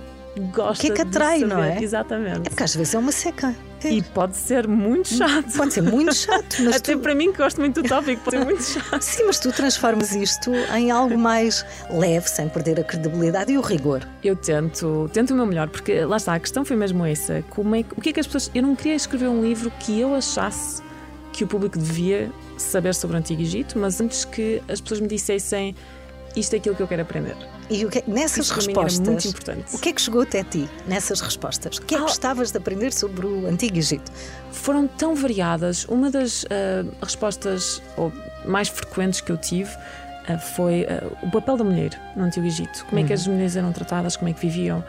gosta. 0.54 0.84
O 0.84 0.88
que 0.88 0.92
é 0.92 0.96
que 0.96 1.02
atrai, 1.02 1.40
não 1.40 1.64
é? 1.64 1.82
Exatamente. 1.82 2.48
É 2.48 2.50
porque 2.50 2.64
às 2.64 2.76
vezes 2.76 2.94
é 2.94 2.98
uma 2.98 3.12
seca. 3.12 3.56
E 3.84 4.02
pode 4.02 4.36
ser 4.36 4.68
muito 4.68 5.08
chato. 5.08 5.56
Pode 5.56 5.74
ser 5.74 5.82
muito 5.82 6.14
chato. 6.14 6.58
Mas 6.64 6.76
Até 6.76 6.94
tu... 6.94 7.00
para 7.00 7.16
mim, 7.16 7.32
que 7.32 7.38
gosto 7.38 7.60
muito 7.60 7.82
do 7.82 7.88
tópico, 7.88 8.22
pode 8.24 8.38
ser 8.38 8.46
muito 8.46 8.64
chato. 8.64 9.02
Sim, 9.02 9.24
mas 9.26 9.40
tu 9.40 9.52
transformas 9.52 10.14
isto 10.14 10.52
em 10.76 10.92
algo 10.92 11.18
mais 11.18 11.66
leve, 11.90 12.30
sem 12.30 12.50
perder 12.50 12.80
a 12.80 12.84
credibilidade 12.84 13.54
e 13.54 13.58
o 13.58 13.62
rigor. 13.62 14.06
Eu 14.24 14.36
tento, 14.36 15.10
tento 15.14 15.32
o 15.32 15.36
meu 15.36 15.46
melhor, 15.46 15.70
porque 15.70 16.04
lá 16.04 16.18
está, 16.18 16.34
a 16.34 16.40
questão 16.40 16.66
foi 16.66 16.76
mesmo 16.76 17.06
essa. 17.06 17.42
Como 17.50 17.76
é, 17.76 17.86
o 17.96 18.02
que 18.02 18.10
é 18.10 18.14
que 18.14 18.20
as 18.20 18.28
pessoas. 18.28 18.52
Eu 18.54 18.64
não 18.64 18.76
queria 18.76 18.96
escrever 18.96 19.30
um 19.30 19.42
livro 19.42 19.72
que 19.80 20.00
eu 20.00 20.14
achasse 20.14 20.82
que 21.32 21.44
o 21.44 21.48
público 21.48 21.78
devia 21.78 22.30
saber 22.58 22.94
sobre 22.94 23.16
o 23.16 23.20
Antigo 23.20 23.42
Egito, 23.42 23.80
mas 23.80 24.02
antes 24.02 24.26
que 24.26 24.62
as 24.68 24.82
pessoas 24.82 25.00
me 25.00 25.08
dissessem 25.08 25.74
isto 26.36 26.54
é 26.54 26.58
aquilo 26.58 26.76
que 26.76 26.84
eu 26.84 26.88
quero 26.88 27.02
aprender. 27.02 27.36
E 27.70 27.86
que, 27.86 28.00
é 28.00 28.04
nessas 28.08 28.50
respostas, 28.50 29.08
muito 29.08 29.28
importante. 29.28 29.76
o 29.76 29.80
que 29.80 29.90
é 29.90 29.94
que 29.94 30.02
chegou 30.02 30.22
até 30.22 30.44
ti 30.44 30.68
nessas 30.88 31.22
respostas? 31.22 31.78
O 31.78 31.82
que 31.82 31.96
é 31.96 31.98
que 31.98 32.04
ah, 32.04 32.08
gostavas 32.08 32.52
de 32.52 32.58
aprender 32.58 32.92
sobre 32.92 33.28
o 33.28 33.46
Antigo 33.46 33.78
Egito? 33.78 34.12
Foram 34.52 34.88
tão 34.88 35.16
variadas. 35.16 35.86
Uma 35.86 36.10
das 36.10 36.44
uh, 36.44 36.48
respostas 37.02 37.82
ou, 37.96 38.12
mais 38.46 38.68
frequentes 38.68 39.22
que 39.22 39.32
eu 39.32 39.38
tive 39.38 39.70
uh, 39.70 40.40
foi 40.56 40.84
uh, 40.84 41.28
o 41.28 41.30
papel 41.30 41.58
da 41.58 41.64
mulher 41.64 42.14
no 42.16 42.24
Antigo 42.24 42.48
Egito. 42.48 42.86
Como 42.86 43.00
é 43.00 43.04
que 43.04 43.14
as 43.14 43.28
uhum. 43.28 43.34
mulheres 43.34 43.56
eram 43.56 43.72
tratadas, 43.72 44.18
como 44.18 44.30
é 44.30 44.34
que 44.34 44.42
viviam 44.42 44.84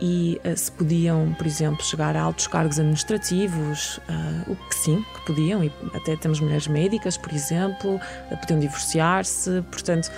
e 0.00 0.40
se 0.54 0.70
podiam, 0.70 1.34
por 1.34 1.44
exemplo, 1.44 1.84
chegar 1.84 2.16
a 2.16 2.22
altos 2.22 2.46
cargos 2.46 2.78
administrativos, 2.78 3.98
uh, 4.08 4.52
o 4.52 4.54
que 4.54 4.74
sim, 4.76 5.04
que 5.14 5.26
podiam, 5.26 5.64
e 5.64 5.72
até 5.92 6.16
temos 6.16 6.38
mulheres 6.40 6.68
médicas, 6.68 7.16
por 7.16 7.32
exemplo, 7.32 7.96
uh, 7.96 8.36
podiam 8.36 8.60
divorciar-se, 8.60 9.62
portanto, 9.62 10.10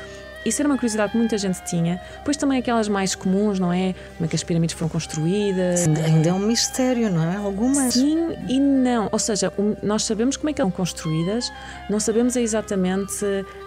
isso 0.45 0.63
era 0.63 0.69
uma 0.69 0.77
curiosidade 0.77 1.13
que 1.13 1.19
muita 1.19 1.37
gente 1.37 1.63
tinha. 1.65 2.01
Depois 2.19 2.37
também 2.37 2.59
aquelas 2.59 2.89
mais 2.89 3.15
comuns, 3.15 3.59
não 3.59 3.73
é? 3.73 3.95
Como 4.17 4.25
é 4.25 4.29
que 4.29 4.37
as 4.37 4.43
pirâmides 4.43 4.75
foram 4.75 4.89
construídas. 4.89 5.87
Ainda 5.87 6.31
é 6.31 6.33
um 6.33 6.39
mistério, 6.39 7.11
não 7.11 7.31
é? 7.31 7.37
Algumas. 7.37 7.95
Sim 7.95 8.37
e 8.49 8.59
não. 8.59 9.09
Ou 9.13 9.19
seja, 9.19 9.53
nós 9.83 10.05
sabemos 10.05 10.37
como 10.37 10.51
é 10.51 10.53
que 10.53 10.61
eram 10.61 10.71
construídas, 10.71 11.53
não 11.89 12.01
sabemos 12.01 12.37
exatamente 12.37 13.25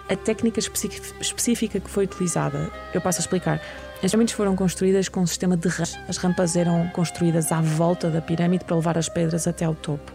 a 0.10 0.16
técnica 0.16 0.60
específica 0.60 1.80
que 1.80 1.90
foi 1.90 2.06
utilizada. 2.06 2.72
Eu 2.94 3.02
passo 3.02 3.20
a 3.20 3.22
explicar. 3.22 3.62
As 4.04 4.12
pirâmides 4.12 4.34
foram 4.34 4.56
construídas 4.56 5.08
com 5.08 5.22
um 5.22 5.28
sistema 5.28 5.56
de 5.56 5.70
rampas. 5.70 5.98
As 6.10 6.18
rampas 6.18 6.56
eram 6.56 6.90
construídas 6.90 7.52
à 7.52 7.62
volta 7.62 8.10
da 8.10 8.22
pirâmide 8.22 8.66
para 8.66 8.76
levar 8.76 8.98
as 8.98 9.08
pedras 9.08 9.48
até 9.48 9.64
ao 9.64 9.76
topo 9.76 10.12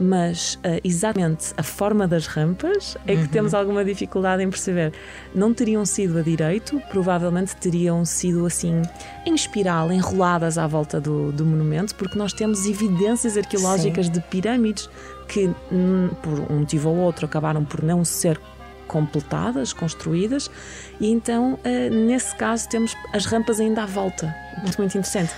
mas 0.00 0.54
uh, 0.54 0.80
exatamente 0.82 1.52
a 1.58 1.62
forma 1.62 2.08
das 2.08 2.26
rampas 2.26 2.96
é 3.06 3.14
que 3.14 3.22
uhum. 3.22 3.28
temos 3.28 3.54
alguma 3.54 3.84
dificuldade 3.84 4.42
em 4.42 4.48
perceber. 4.48 4.94
Não 5.34 5.52
teriam 5.52 5.84
sido 5.84 6.18
a 6.18 6.22
direito, 6.22 6.80
provavelmente 6.90 7.54
teriam 7.56 8.02
sido 8.06 8.46
assim 8.46 8.80
em 9.26 9.34
espiral, 9.34 9.92
enroladas 9.92 10.56
à 10.56 10.66
volta 10.66 10.98
do, 10.98 11.30
do 11.30 11.44
monumento, 11.44 11.94
porque 11.94 12.18
nós 12.18 12.32
temos 12.32 12.66
evidências 12.66 13.36
arqueológicas 13.36 14.06
Sim. 14.06 14.12
de 14.12 14.20
pirâmides 14.22 14.88
que, 15.28 15.50
hum, 15.70 16.08
por 16.22 16.50
um 16.50 16.60
motivo 16.60 16.88
ou 16.88 16.96
outro, 16.96 17.26
acabaram 17.26 17.62
por 17.62 17.82
não 17.82 18.02
ser 18.02 18.40
completadas, 18.88 19.72
construídas, 19.72 20.50
e 20.98 21.10
então, 21.10 21.54
uh, 21.54 21.94
nesse 22.06 22.34
caso, 22.34 22.68
temos 22.68 22.96
as 23.12 23.26
rampas 23.26 23.60
ainda 23.60 23.82
à 23.82 23.86
volta. 23.86 24.34
Muito, 24.62 24.78
muito 24.78 24.98
interessante. 24.98 25.32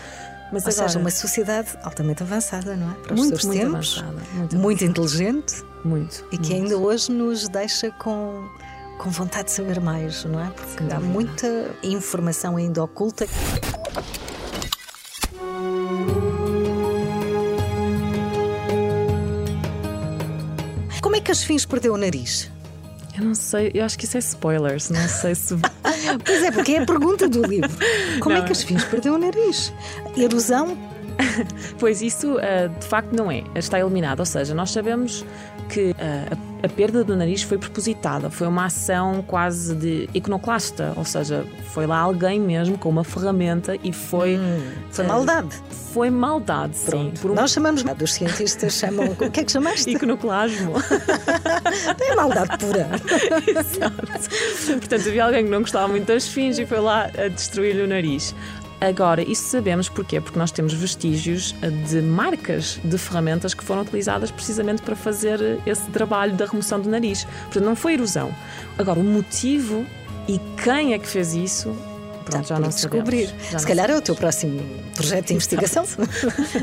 Mas 0.52 0.66
Ou 0.66 0.71
agora, 0.71 0.88
seja, 0.88 0.99
uma 0.99 1.11
sociedade 1.11 1.71
altamente 1.82 2.23
avançada, 2.23 2.76
não 2.76 2.90
é? 2.90 2.94
Para 2.97 3.14
os 3.14 3.21
muito, 3.21 3.40
seus 3.40 3.44
muito 3.47 3.59
tempos, 3.59 3.99
avançada, 3.99 4.23
muito, 4.35 4.56
muito 4.59 4.85
inteligente. 4.85 5.64
Muito. 5.82 6.25
E 6.30 6.37
que 6.37 6.52
ainda 6.52 6.76
hoje 6.76 7.11
nos 7.11 7.49
deixa 7.49 7.90
com, 7.92 8.47
com 8.99 9.09
vontade 9.09 9.47
de 9.47 9.52
saber 9.52 9.80
mais, 9.80 10.25
não 10.26 10.38
é? 10.38 10.50
Porque 10.50 10.85
Sem 10.85 10.92
há 10.92 11.00
muita 11.00 11.75
informação 11.82 12.59
ainda 12.59 12.85
oculta. 12.85 13.26
Como 21.00 21.16
é 21.16 21.21
que 21.21 21.32
as 21.32 21.42
fins 21.42 21.64
perdeu 21.64 21.94
o 21.94 21.97
nariz? 21.97 22.51
Eu 23.16 23.25
não 23.25 23.35
sei, 23.35 23.71
eu 23.75 23.85
acho 23.85 23.99
que 23.99 24.07
isso 24.07 24.16
é 24.16 24.21
spoilers, 24.21 24.88
não 24.88 25.07
sei 25.07 25.35
se. 25.35 25.54
pois 26.25 26.42
é, 26.42 26.50
porque 26.50 26.73
é 26.73 26.83
a 26.83 26.87
pergunta 26.87 27.28
do 27.28 27.42
livro. 27.42 27.71
Como 28.21 28.35
é 28.35 28.38
não. 28.38 28.45
é 28.45 28.47
que 28.47 28.52
as 28.52 28.62
fins 28.62 28.85
perdeu 28.85 29.14
o 29.14 29.19
nariz? 29.19 29.73
Erosão? 30.16 30.78
pois 31.78 32.00
isso 32.00 32.37
uh, 32.37 32.69
de 32.81 32.87
facto 32.87 33.12
não 33.12 33.31
é, 33.31 33.45
está 33.54 33.78
eliminado. 33.78 34.21
Ou 34.21 34.26
seja, 34.26 34.54
nós 34.54 34.71
sabemos 34.71 35.25
que 35.69 35.90
uh, 35.90 35.95
a, 36.33 36.51
a, 36.62 36.69
perda 36.69 37.04
do 37.04 37.16
nariz 37.16 37.42
foi 37.42 37.59
propositada, 37.59 38.31
foi 38.31 38.47
uma 38.47 38.66
ação 38.66 39.23
quase 39.26 39.75
de 39.75 40.09
iconoclasta, 40.14 40.92
ou 40.97 41.04
seja, 41.04 41.45
foi 41.73 41.87
lá 41.87 41.99
alguém 41.99 42.40
mesmo 42.40 42.78
com 42.78 42.88
uma 42.88 43.04
ferramenta 43.04 43.76
e 43.83 43.92
foi. 43.92 44.38
Hum, 44.38 44.62
foi 44.90 45.04
uh, 45.04 45.09
maldade. 45.09 45.62
Foi 45.92 46.11
maldade, 46.11 46.78
Pronto. 46.87 47.19
sim. 47.19 47.28
Um... 47.28 47.35
Nós 47.35 47.52
chamamos, 47.52 47.85
os 48.02 48.12
cientistas 48.12 48.75
chamam. 48.75 49.12
O 49.23 49.31
que 49.31 49.40
é 49.40 49.45
que 49.45 49.52
chamaste? 49.52 49.90
Iconoclasmo. 49.90 50.73
é 52.00 52.14
maldade 52.14 52.59
pura. 52.59 52.88
Exato. 53.47 54.78
Portanto, 54.78 55.09
havia 55.09 55.25
alguém 55.25 55.45
que 55.45 55.50
não 55.50 55.61
gostava 55.61 55.88
muito 55.88 56.07
das 56.07 56.26
fins 56.26 56.59
e 56.59 56.66
foi 56.66 56.81
lá 56.81 57.11
a 57.16 57.28
destruir-lhe 57.28 57.83
o 57.83 57.87
nariz. 57.87 58.35
Agora, 58.82 59.22
isso 59.22 59.44
sabemos 59.44 59.88
porquê? 59.88 60.20
Porque 60.20 60.36
nós 60.36 60.50
temos 60.50 60.74
vestígios 60.74 61.54
de 61.88 62.02
marcas 62.02 62.80
de 62.82 62.98
ferramentas 62.98 63.54
que 63.54 63.62
foram 63.62 63.82
utilizadas 63.82 64.32
precisamente 64.32 64.82
para 64.82 64.96
fazer 64.96 65.60
esse 65.64 65.88
trabalho 65.92 66.34
da 66.34 66.46
remoção 66.46 66.80
do 66.80 66.90
nariz. 66.90 67.24
Portanto, 67.44 67.64
não 67.64 67.76
foi 67.76 67.92
erosão. 67.92 68.34
Agora, 68.76 68.98
o 68.98 69.04
motivo 69.04 69.86
e 70.26 70.40
quem 70.64 70.94
é 70.94 70.98
que 70.98 71.06
fez 71.06 71.32
isso 71.32 71.72
Pronto, 72.23 72.47
já 72.47 72.59
não 72.59 72.69
descobrir. 72.69 73.35
Já 73.50 73.59
Se 73.59 73.67
calhar 73.67 73.91
é 73.91 73.97
o 73.97 74.00
teu 74.00 74.14
próximo 74.14 74.61
projeto 74.95 75.29
de 75.29 75.35
investigação, 75.35 75.85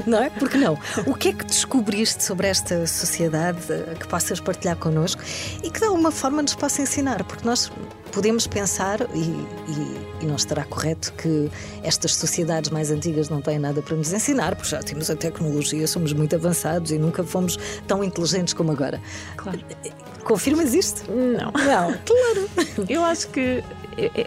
não 0.06 0.24
é? 0.24 0.30
Porque 0.30 0.58
não? 0.58 0.78
O 1.06 1.14
que 1.14 1.30
é 1.30 1.34
que 1.34 1.46
descobriste 1.46 2.24
sobre 2.24 2.48
esta 2.48 2.86
sociedade 2.88 3.60
que 4.00 4.08
possas 4.08 4.40
partilhar 4.40 4.76
connosco 4.76 5.22
e 5.64 5.70
que 5.70 5.80
de 5.80 5.86
alguma 5.86 6.12
forma 6.12 6.42
nos 6.42 6.56
possa 6.56 6.82
ensinar? 6.82 7.24
Porque 7.24 7.46
nós 7.46 7.72
podemos 8.12 8.48
pensar, 8.48 9.02
e, 9.14 9.20
e, 9.20 10.24
e, 10.24 10.26
não 10.26 10.36
estará 10.36 10.64
correto, 10.64 11.14
que 11.14 11.50
estas 11.84 12.16
sociedades 12.16 12.70
mais 12.70 12.92
antigas 12.92 13.30
não 13.30 13.42
têm 13.42 13.60
nada 13.60 13.82
para 13.82 13.96
nos 13.96 14.12
ensinar, 14.12 14.56
porque 14.56 14.70
já 14.70 14.82
temos 14.82 15.10
a 15.10 15.16
tecnologia, 15.16 15.88
somos 15.88 16.14
muito 16.14 16.36
avançados 16.36 16.92
e 16.92 16.98
nunca 16.98 17.24
fomos 17.24 17.58
tão 17.88 18.04
inteligentes 18.04 18.54
como 18.54 18.72
agora. 18.72 19.02
Claro. 19.38 19.60
Confirmas 20.24 20.74
isto? 20.74 21.10
Não. 21.12 21.52
Não, 21.52 21.98
claro. 22.06 22.50
Eu 22.88 23.04
acho 23.04 23.28
que 23.30 23.64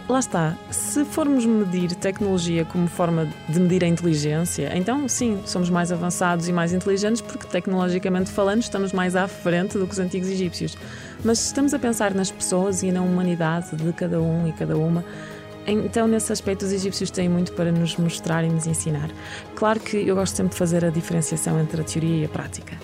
lá 0.07 0.19
está. 0.19 0.57
Se 0.69 1.03
formos 1.05 1.45
medir 1.45 1.95
tecnologia 1.95 2.65
como 2.65 2.87
forma 2.87 3.27
de 3.49 3.59
medir 3.59 3.83
a 3.83 3.87
inteligência, 3.87 4.71
então 4.75 5.07
sim, 5.07 5.41
somos 5.45 5.69
mais 5.69 5.91
avançados 5.91 6.47
e 6.47 6.53
mais 6.53 6.73
inteligentes 6.73 7.21
porque, 7.21 7.47
tecnologicamente 7.47 8.29
falando, 8.31 8.61
estamos 8.61 8.93
mais 8.93 9.15
à 9.15 9.27
frente 9.27 9.77
do 9.77 9.85
que 9.85 9.93
os 9.93 9.99
antigos 9.99 10.29
egípcios. 10.29 10.77
Mas 11.23 11.39
se 11.39 11.47
estamos 11.47 11.73
a 11.73 11.79
pensar 11.79 12.13
nas 12.13 12.31
pessoas 12.31 12.83
e 12.83 12.91
na 12.91 13.01
humanidade 13.01 13.75
de 13.75 13.93
cada 13.93 14.21
um 14.21 14.47
e 14.47 14.51
cada 14.51 14.77
uma, 14.77 15.03
então, 15.65 16.07
nesse 16.07 16.31
aspecto, 16.31 16.65
os 16.65 16.73
egípcios 16.73 17.09
têm 17.09 17.29
muito 17.29 17.53
para 17.53 17.71
nos 17.71 17.95
mostrar 17.95 18.43
e 18.43 18.49
nos 18.49 18.67
ensinar. 18.67 19.09
Claro 19.55 19.79
que 19.79 19.95
eu 19.95 20.13
gosto 20.13 20.35
sempre 20.35 20.51
de 20.51 20.57
fazer 20.57 20.83
a 20.83 20.89
diferenciação 20.89 21.57
entre 21.59 21.79
a 21.79 21.83
teoria 21.85 22.23
e 22.23 22.25
a 22.25 22.29
prática 22.29 22.77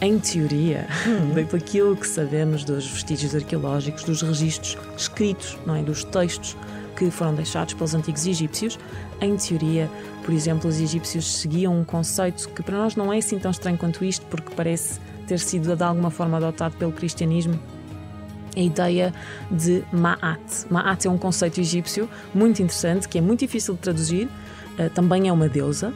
em 0.00 0.18
teoria, 0.18 0.86
hum. 1.06 1.32
daquilo 1.50 1.96
que 1.96 2.06
sabemos 2.06 2.64
dos 2.64 2.86
vestígios 2.86 3.34
arqueológicos, 3.34 4.04
dos 4.04 4.22
registros 4.22 4.76
escritos, 4.96 5.56
não 5.66 5.74
é, 5.74 5.82
dos 5.82 6.04
textos 6.04 6.56
que 6.96 7.10
foram 7.10 7.34
deixados 7.34 7.74
pelos 7.74 7.94
antigos 7.94 8.26
egípcios, 8.26 8.78
em 9.20 9.36
teoria, 9.36 9.90
por 10.24 10.32
exemplo, 10.32 10.68
os 10.68 10.80
egípcios 10.80 11.38
seguiam 11.38 11.78
um 11.78 11.84
conceito 11.84 12.48
que 12.50 12.62
para 12.62 12.76
nós 12.76 12.96
não 12.96 13.12
é 13.12 13.18
assim 13.18 13.38
tão 13.38 13.50
estranho 13.50 13.76
quanto 13.76 14.04
isto, 14.04 14.24
porque 14.26 14.54
parece 14.54 14.98
ter 15.26 15.38
sido 15.38 15.74
de 15.74 15.82
alguma 15.82 16.10
forma 16.10 16.36
adotado 16.36 16.76
pelo 16.76 16.92
cristianismo. 16.92 17.58
A 18.56 18.60
ideia 18.60 19.12
de 19.50 19.84
Ma'at. 19.92 20.66
Ma'at 20.70 21.06
é 21.06 21.10
um 21.10 21.18
conceito 21.18 21.60
egípcio 21.60 22.08
muito 22.34 22.62
interessante, 22.62 23.06
que 23.06 23.18
é 23.18 23.20
muito 23.20 23.40
difícil 23.40 23.74
de 23.74 23.80
traduzir, 23.80 24.28
eh, 24.78 24.88
também 24.88 25.28
é 25.28 25.32
uma 25.32 25.48
deusa, 25.48 25.92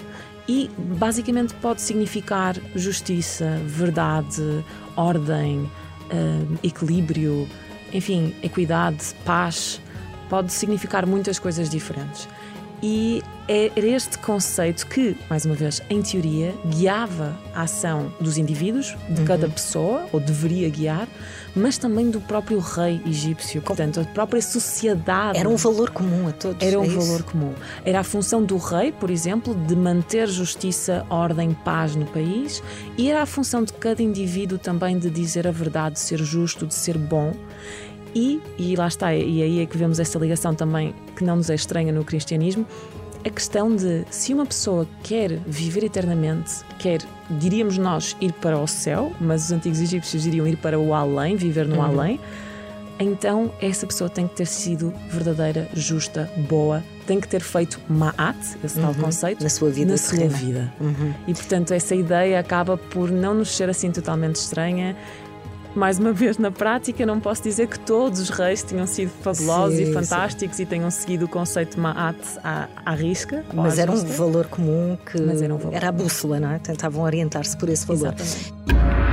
e 0.51 0.69
basicamente 0.77 1.55
pode 1.55 1.81
significar 1.81 2.57
justiça, 2.75 3.61
verdade, 3.67 4.65
ordem, 4.97 5.61
uh, 5.61 6.59
equilíbrio, 6.61 7.49
enfim, 7.93 8.35
equidade, 8.43 9.15
paz. 9.25 9.81
Pode 10.29 10.53
significar 10.53 11.07
muitas 11.07 11.39
coisas 11.39 11.71
diferentes. 11.71 12.29
E 12.83 13.23
é 13.49 13.73
este 13.77 14.17
conceito 14.19 14.87
que, 14.87 15.17
mais 15.29 15.45
uma 15.45 15.57
vez, 15.57 15.83
em 15.91 16.01
teoria, 16.01 16.55
guiava 16.67 17.37
a 17.53 17.63
ação 17.63 18.13
dos 18.21 18.39
indivíduos, 18.39 18.97
de 19.09 19.21
uhum. 19.21 19.27
cada 19.27 19.49
pessoa, 19.49 20.07
ou 20.13 20.21
deveria 20.21 20.69
guiar, 20.69 21.09
mas 21.55 21.77
também 21.77 22.11
do 22.11 22.21
próprio 22.21 22.61
rei 22.61 23.03
egípcio. 23.05 23.61
Portanto, 23.61 23.99
a 23.99 24.05
própria 24.05 24.41
sociedade. 24.41 25.37
Era 25.37 25.49
um 25.49 25.57
valor 25.57 25.91
comum 25.91 26.29
a 26.29 26.33
todos. 26.33 26.65
Era 26.65 26.79
um 26.79 26.85
é 26.85 26.89
valor 26.89 27.25
comum. 27.25 27.53
Era 27.85 28.01
a 28.01 28.05
função 28.05 28.43
do 28.45 28.57
rei, 28.57 28.93
por 28.93 29.11
exemplo, 29.11 29.53
de 29.53 29.75
manter 29.75 30.29
justiça, 30.29 31.05
ordem, 31.11 31.53
paz 31.53 31.97
no 31.97 32.07
país, 32.07 32.63
e 32.97 33.11
era 33.11 33.23
a 33.23 33.27
função 33.27 33.65
de 33.65 33.73
cada 33.73 34.01
indivíduo 34.01 34.59
também 34.59 34.97
de 34.97 35.11
dizer 35.11 35.49
a 35.49 35.51
verdade, 35.51 35.95
de 35.95 36.01
ser 36.01 36.19
justo, 36.19 36.67
de 36.67 36.75
ser 36.75 36.97
bom. 36.97 37.35
E, 38.15 38.41
e 38.59 38.75
lá 38.77 38.89
está, 38.89 39.15
e 39.15 39.43
aí 39.43 39.61
é 39.61 39.67
que 39.67 39.77
vemos 39.77 40.01
essa 40.01 40.19
ligação 40.19 40.55
também 40.55 40.95
que 41.17 41.25
não 41.25 41.37
nos 41.37 41.51
é 41.51 41.55
estranha 41.55 41.93
no 41.93 42.05
cristianismo, 42.05 42.67
a 43.25 43.31
questão 43.31 43.75
de 43.75 44.05
se 44.11 44.33
uma 44.33 44.47
pessoa 44.47 44.87
quer 45.03 45.31
viver 45.47 45.85
eternamente, 45.85 46.65
quer, 46.79 47.01
diríamos 47.31 47.77
nós, 47.77 48.17
ir 48.21 48.33
para 48.33 48.59
o 48.59 48.67
céu, 48.67 49.13
mas 49.21 49.45
os 49.45 49.53
antigos 49.53 49.81
egípcios 49.81 50.27
iriam 50.27 50.47
ir 50.47 50.57
para 50.57 50.79
o 50.79 50.95
além, 50.95 51.37
viver 51.37 51.67
no 51.67 51.77
uhum. 51.77 51.83
além, 51.83 52.21
então 52.99 53.51
essa 53.61 53.87
pessoa 53.87 54.11
tem 54.11 54.27
que 54.27 54.37
ter 54.37 54.47
sido 54.47 54.93
verdadeira, 55.09 55.69
justa, 55.75 56.31
boa, 56.49 56.83
tem 57.07 57.21
que 57.21 57.29
ter 57.29 57.41
feito 57.41 57.81
ma'at, 57.89 58.37
esse 58.63 58.79
uhum. 58.79 58.87
tal 58.87 58.95
conceito, 58.95 59.43
na 59.43 59.51
sua 59.51 59.71
vida. 59.71 59.93
Na 59.93 59.99
sua 59.99 60.29
vida. 60.29 60.73
Uhum. 60.81 61.15
E 61.27 61.35
portanto, 61.35 61.73
essa 61.73 61.95
ideia 61.95 62.39
acaba 62.39 62.77
por 62.77 63.11
não 63.11 63.35
nos 63.35 63.57
ser 63.57 63.69
assim 63.69 63.91
totalmente 63.91 64.37
estranha 64.37 64.97
mais 65.75 65.99
uma 65.99 66.13
vez, 66.13 66.39
na 66.39 66.51
prática, 66.51 67.05
não 67.07 67.21
posso 67.21 67.43
dizer 67.43 67.69
que 67.69 67.79
todos 67.79 68.21
os 68.21 68.31
reis 68.31 68.63
tinham 68.63 68.87
sido 68.87 69.11
fabulosos 69.23 69.77
sim, 69.77 69.91
e 69.91 69.93
fantásticos 69.93 70.57
sim. 70.57 70.63
e 70.65 70.67
tenham 70.67 70.91
seguido 70.91 71.25
o 71.27 71.29
conceito 71.29 71.77
de 71.77 71.81
Ma'at 71.81 72.17
à, 72.43 72.69
à 72.85 72.95
risca. 72.95 73.45
Mas 73.53 73.79
era 73.79 73.91
um 73.91 73.97
valor 73.97 74.47
comum 74.47 74.97
que 75.11 75.19
era, 75.19 75.55
um 75.55 75.59
valor 75.59 75.75
era, 75.75 75.89
a 75.89 75.93
bússola, 75.93 76.41
não 76.41 76.51
é? 76.51 76.59
Tentavam 76.59 77.03
orientar-se 77.05 77.57
por 77.57 77.69
esse 77.69 77.87
valor. 77.87 78.15
Exatamente. 78.19 79.10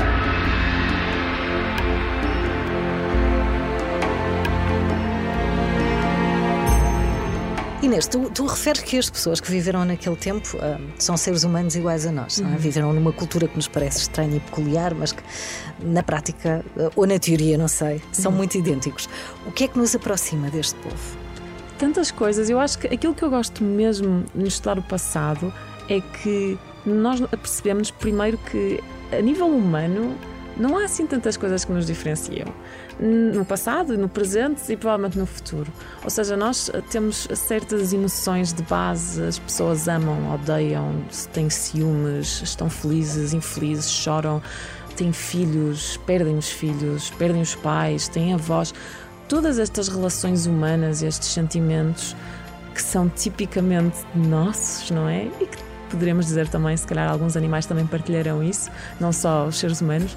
Inês, 7.88 8.06
tu, 8.06 8.30
tu 8.30 8.46
referes 8.46 8.82
que 8.82 8.98
as 8.98 9.10
pessoas 9.10 9.40
que 9.40 9.50
viveram 9.50 9.86
naquele 9.86 10.18
tempo 10.18 10.58
uh, 10.58 10.78
são 11.00 11.16
seres 11.16 11.46
humanos 11.46 11.74
iguais 11.74 12.06
a 12.06 12.12
nós, 12.12 12.38
uhum. 12.38 12.48
é? 12.48 12.50
Uhum. 12.50 12.58
Viveram 12.58 12.92
numa 12.92 13.14
cultura 13.14 13.48
que 13.48 13.56
nos 13.56 13.70
parece 13.70 14.00
estranha 14.00 14.36
e 14.36 14.40
peculiar, 14.42 14.94
mas 14.94 15.14
que 15.14 15.24
na 15.80 16.04
prática, 16.04 16.66
uh, 16.76 16.92
ou 16.98 17.08
na 17.08 17.18
teoria, 17.18 17.58
não 17.58 17.70
sei, 17.70 18.02
são 18.12 18.30
uhum. 18.32 18.40
muito 18.40 18.58
idênticos. 18.58 19.08
O 19.46 19.54
que 19.54 19.64
é 19.64 19.68
que 19.70 19.78
nos 19.78 19.96
aproxima 19.96 20.50
deste 20.50 20.76
povo? 20.76 21.18
Tantas 21.78 22.12
coisas. 22.12 22.50
Eu 22.50 22.60
acho 22.60 22.78
que 22.78 22.88
aquilo 22.88 23.16
que 23.16 23.24
eu 23.24 23.30
gosto 23.30 23.64
mesmo 23.64 24.26
de 24.36 24.48
estudar 24.50 24.78
o 24.78 24.84
passado 24.84 25.54
é 25.88 26.02
que 26.02 26.60
nós 26.86 27.22
percebemos 27.22 27.90
primeiro 27.90 28.38
que, 28.38 28.84
a 29.18 29.22
nível 29.22 29.48
humano, 29.48 30.14
não 30.60 30.78
há 30.78 30.86
assim 30.86 31.06
tantas 31.06 31.38
coisas 31.38 31.64
que 31.64 31.72
nos 31.72 31.86
diferenciam 31.86 32.48
no 33.00 33.46
passado, 33.46 33.98
no 33.98 34.10
presente 34.10 34.72
e 34.72 34.76
provavelmente 34.76 35.18
no 35.18 35.26
futuro. 35.26 35.72
Ou 36.04 36.10
seja, 36.10 36.36
nós 36.36 36.72
temos 36.90 37.28
certas 37.36 37.94
emoções 37.94 38.54
de 38.54 38.64
base, 38.64 39.22
as 39.22 39.38
pessoas 39.38 39.88
amam, 39.88 40.34
odeiam, 40.34 41.04
têm 41.32 41.50
ciúmes, 41.50 42.42
estão 42.42 42.70
felizes, 42.70 43.34
infelizes, 43.34 43.90
choram, 43.90 44.42
têm 44.96 45.14
filhos, 45.14 45.98
perdem 46.06 46.38
os 46.38 46.50
filhos, 46.50 47.12
perdem 47.12 47.42
os 47.42 47.54
pais, 47.56 48.08
têm 48.08 48.34
avós. 48.34 48.74
Todas 49.28 49.60
estas 49.60 49.88
relações 49.88 50.46
humanas, 50.48 51.04
estes 51.04 51.28
sentimentos 51.30 52.16
que 52.74 52.82
são 52.82 53.10
tipicamente 53.10 53.98
nossos, 54.16 54.90
não 54.90 55.08
é? 55.08 55.26
E 55.42 55.46
que 55.46 55.67
poderemos 55.88 56.26
dizer 56.26 56.48
também, 56.48 56.76
se 56.76 56.86
calhar 56.86 57.10
alguns 57.10 57.36
animais 57.36 57.66
também 57.66 57.86
partilharão 57.86 58.44
isso, 58.44 58.70
não 59.00 59.12
só 59.12 59.46
os 59.46 59.58
seres 59.58 59.82
humanos, 59.82 60.16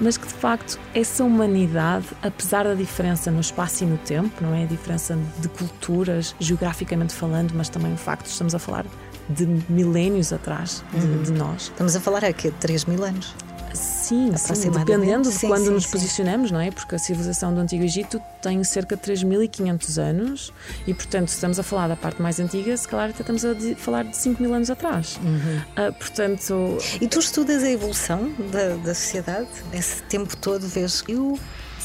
mas 0.00 0.16
que 0.16 0.26
de 0.26 0.34
facto 0.34 0.78
essa 0.94 1.24
humanidade, 1.24 2.06
apesar 2.22 2.64
da 2.64 2.74
diferença 2.74 3.30
no 3.30 3.40
espaço 3.40 3.84
e 3.84 3.86
no 3.86 3.98
tempo, 3.98 4.42
não 4.42 4.54
é? 4.54 4.64
A 4.64 4.66
diferença 4.66 5.18
de 5.38 5.48
culturas, 5.48 6.34
geograficamente 6.38 7.14
falando, 7.14 7.52
mas 7.54 7.68
também 7.68 7.92
o 7.92 7.96
facto 7.96 8.24
de 8.24 8.30
estamos 8.30 8.54
a 8.54 8.58
falar 8.58 8.84
de 9.28 9.46
milénios 9.68 10.32
atrás 10.32 10.84
de, 10.92 11.06
uhum. 11.06 11.22
de 11.22 11.32
nós. 11.32 11.62
Estamos 11.62 11.94
a 11.94 12.00
falar 12.00 12.24
aqui 12.24 12.50
de 12.50 12.56
3 12.56 12.84
mil 12.86 13.04
anos. 13.04 13.34
Sim, 13.74 14.32
sim, 14.36 14.70
dependendo 14.70 15.28
de 15.28 15.34
sim, 15.34 15.48
quando 15.48 15.64
sim, 15.64 15.70
nos 15.70 15.86
posicionamos, 15.86 16.50
não 16.50 16.60
é? 16.60 16.70
Porque 16.70 16.94
a 16.94 16.98
civilização 16.98 17.54
do 17.54 17.60
Antigo 17.60 17.82
Egito 17.84 18.20
tem 18.40 18.62
cerca 18.64 18.96
de 18.96 19.02
3.500 19.02 19.98
anos 20.00 20.52
e, 20.86 20.92
portanto, 20.92 21.28
se 21.28 21.34
estamos 21.34 21.58
a 21.58 21.62
falar 21.62 21.88
da 21.88 21.96
parte 21.96 22.20
mais 22.20 22.38
antiga, 22.38 22.76
se 22.76 22.86
calhar 22.86 23.10
até 23.10 23.20
estamos 23.20 23.44
a 23.44 23.54
falar 23.76 24.04
de 24.04 24.16
5 24.16 24.42
mil 24.42 24.52
anos 24.54 24.70
atrás. 24.70 25.18
Uhum. 25.22 25.88
Uh, 25.88 25.92
portanto. 25.94 26.78
E 27.00 27.08
tu 27.08 27.18
estudas 27.18 27.62
a 27.62 27.70
evolução 27.70 28.32
da, 28.50 28.76
da 28.76 28.94
sociedade? 28.94 29.48
Esse 29.72 30.02
tempo 30.02 30.36
todo 30.36 30.66
vês. 30.66 31.02
Eu, 31.08 31.38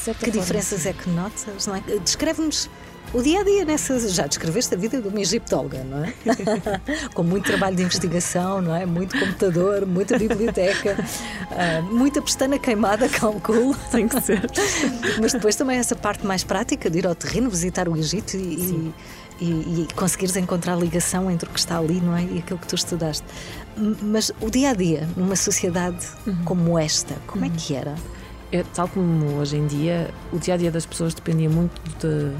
que 0.04 0.14
forma, 0.14 0.30
diferenças 0.32 0.86
é 0.86 0.92
que 0.92 1.08
notas? 1.10 1.46
É? 1.68 1.98
Descreve-nos 1.98 2.68
o 3.12 3.22
dia 3.22 3.40
a 3.40 3.44
dia 3.44 3.64
nessa. 3.64 3.98
Já 4.08 4.26
descreveste 4.26 4.74
a 4.74 4.76
vida 4.76 5.00
de 5.00 5.08
uma 5.08 5.20
egiptóloga, 5.20 5.82
não 5.84 6.04
é? 6.04 6.12
Com 7.14 7.22
muito 7.22 7.46
trabalho 7.46 7.76
de 7.76 7.82
investigação, 7.82 8.60
não 8.60 8.74
é? 8.74 8.84
Muito 8.84 9.18
computador, 9.18 9.86
muita 9.86 10.18
biblioteca, 10.18 10.96
uh, 11.50 11.82
muita 11.94 12.20
pestana 12.20 12.58
queimada, 12.58 13.08
calculo. 13.10 13.74
Tem 13.90 14.08
que 14.08 14.20
ser. 14.20 14.42
Mas 15.20 15.32
depois 15.32 15.56
também 15.56 15.78
essa 15.78 15.96
parte 15.96 16.26
mais 16.26 16.44
prática 16.44 16.90
de 16.90 16.98
ir 16.98 17.06
ao 17.06 17.14
terreno, 17.14 17.50
visitar 17.50 17.88
o 17.88 17.96
Egito 17.96 18.36
e, 18.36 18.92
e, 19.40 19.44
e, 19.44 19.88
conseguires 19.94 20.36
encontrar 20.36 20.74
a 20.74 20.76
ligação 20.76 21.30
entre 21.30 21.48
o 21.48 21.52
que 21.52 21.58
está 21.58 21.78
ali, 21.78 22.00
não 22.00 22.16
é? 22.16 22.22
E 22.22 22.38
aquilo 22.38 22.58
que 22.58 22.66
tu 22.66 22.74
estudaste. 22.74 23.24
Mas 24.02 24.32
o 24.40 24.50
dia 24.50 24.70
a 24.70 24.74
dia, 24.74 25.08
numa 25.16 25.36
sociedade 25.36 26.06
uhum. 26.26 26.44
como 26.44 26.78
esta, 26.78 27.14
como 27.26 27.44
uhum. 27.44 27.52
é 27.52 27.56
que 27.56 27.74
era? 27.74 27.94
É, 28.50 28.64
tal 28.74 28.88
como 28.88 29.36
hoje 29.36 29.56
em 29.56 29.66
dia, 29.66 30.10
o 30.32 30.38
dia 30.38 30.54
a 30.54 30.56
dia 30.56 30.70
das 30.70 30.86
pessoas 30.86 31.12
dependia 31.12 31.50
muito 31.50 31.80
de 31.98 32.32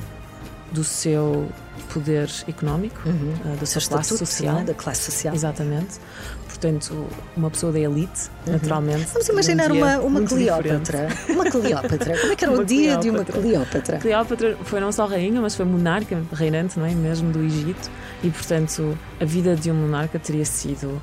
do 0.73 0.85
seu 0.85 1.49
poder 1.93 2.29
económico, 2.47 3.01
uhum. 3.07 3.35
uh, 3.45 3.57
da 3.57 3.67
sua 3.67 3.83
classe 3.83 4.17
social. 4.17 4.59
É? 4.59 4.65
Da 4.65 4.75
classe 4.75 5.11
social. 5.11 5.35
Exatamente. 5.35 5.99
Portanto, 6.47 7.07
uma 7.37 7.51
pessoa 7.51 7.73
da 7.73 7.79
elite, 7.79 8.31
uhum. 8.47 8.53
naturalmente. 8.53 9.07
Vamos 9.13 9.29
imaginar 9.29 9.71
um 9.71 9.77
uma, 9.79 9.99
uma 9.99 10.23
Cleópatra. 10.23 11.09
Uma 11.29 11.51
Cleópatra. 11.51 12.19
Como 12.19 12.33
é 12.33 12.37
que 12.37 12.45
era 12.45 12.53
o 12.59 12.65
dia 12.65 12.99
Cleópatra. 12.99 13.03
de 13.03 13.11
uma 13.11 13.25
Cleópatra? 13.25 13.99
Cleópatra 13.99 14.59
foi 14.65 14.81
não 14.81 14.91
só 14.91 15.07
rainha, 15.07 15.41
mas 15.41 15.55
foi 15.55 15.65
monarca, 15.65 16.21
reinante, 16.33 16.79
não 16.79 16.87
é? 16.87 16.95
Mesmo 16.95 17.31
do 17.31 17.41
Egito. 17.41 17.91
E, 18.23 18.31
portanto, 18.31 18.99
a 19.21 19.25
vida 19.25 19.55
de 19.55 19.71
um 19.71 19.75
monarca 19.75 20.19
teria 20.19 20.45
sido 20.45 21.01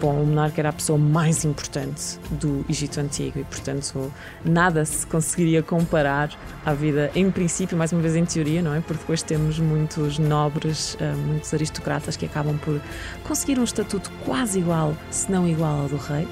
Bom, 0.00 0.22
o 0.22 0.26
monarca 0.26 0.60
era 0.60 0.70
a 0.70 0.72
pessoa 0.72 0.98
mais 0.98 1.44
importante 1.44 2.18
do 2.30 2.64
Egito 2.68 2.98
Antigo 3.00 3.38
e, 3.38 3.44
portanto, 3.44 4.12
nada 4.44 4.84
se 4.84 5.06
conseguiria 5.06 5.62
comparar 5.62 6.30
à 6.64 6.74
vida, 6.74 7.10
em 7.14 7.30
princípio, 7.30 7.76
mais 7.76 7.92
uma 7.92 8.00
vez 8.00 8.16
em 8.16 8.24
teoria, 8.24 8.62
não 8.62 8.74
é? 8.74 8.80
Porque 8.80 9.00
depois 9.00 9.22
temos 9.22 9.58
muitos 9.58 10.18
nobres, 10.18 10.96
eh, 11.00 11.12
muitos 11.12 11.52
aristocratas 11.54 12.16
que 12.16 12.26
acabam 12.26 12.58
por 12.58 12.80
conseguir 13.24 13.58
um 13.58 13.64
estatuto 13.64 14.10
quase 14.24 14.58
igual, 14.58 14.96
se 15.10 15.30
não 15.30 15.48
igual 15.48 15.82
ao 15.82 15.88
do 15.88 15.96
rei 15.96 16.26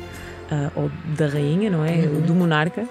eh, 0.51 0.71
ou 0.75 0.91
da 1.17 1.27
rainha, 1.27 1.71
não 1.71 1.85
é? 1.85 1.97
Uhum. 2.07 2.21
Do 2.23 2.35
monarca. 2.35 2.87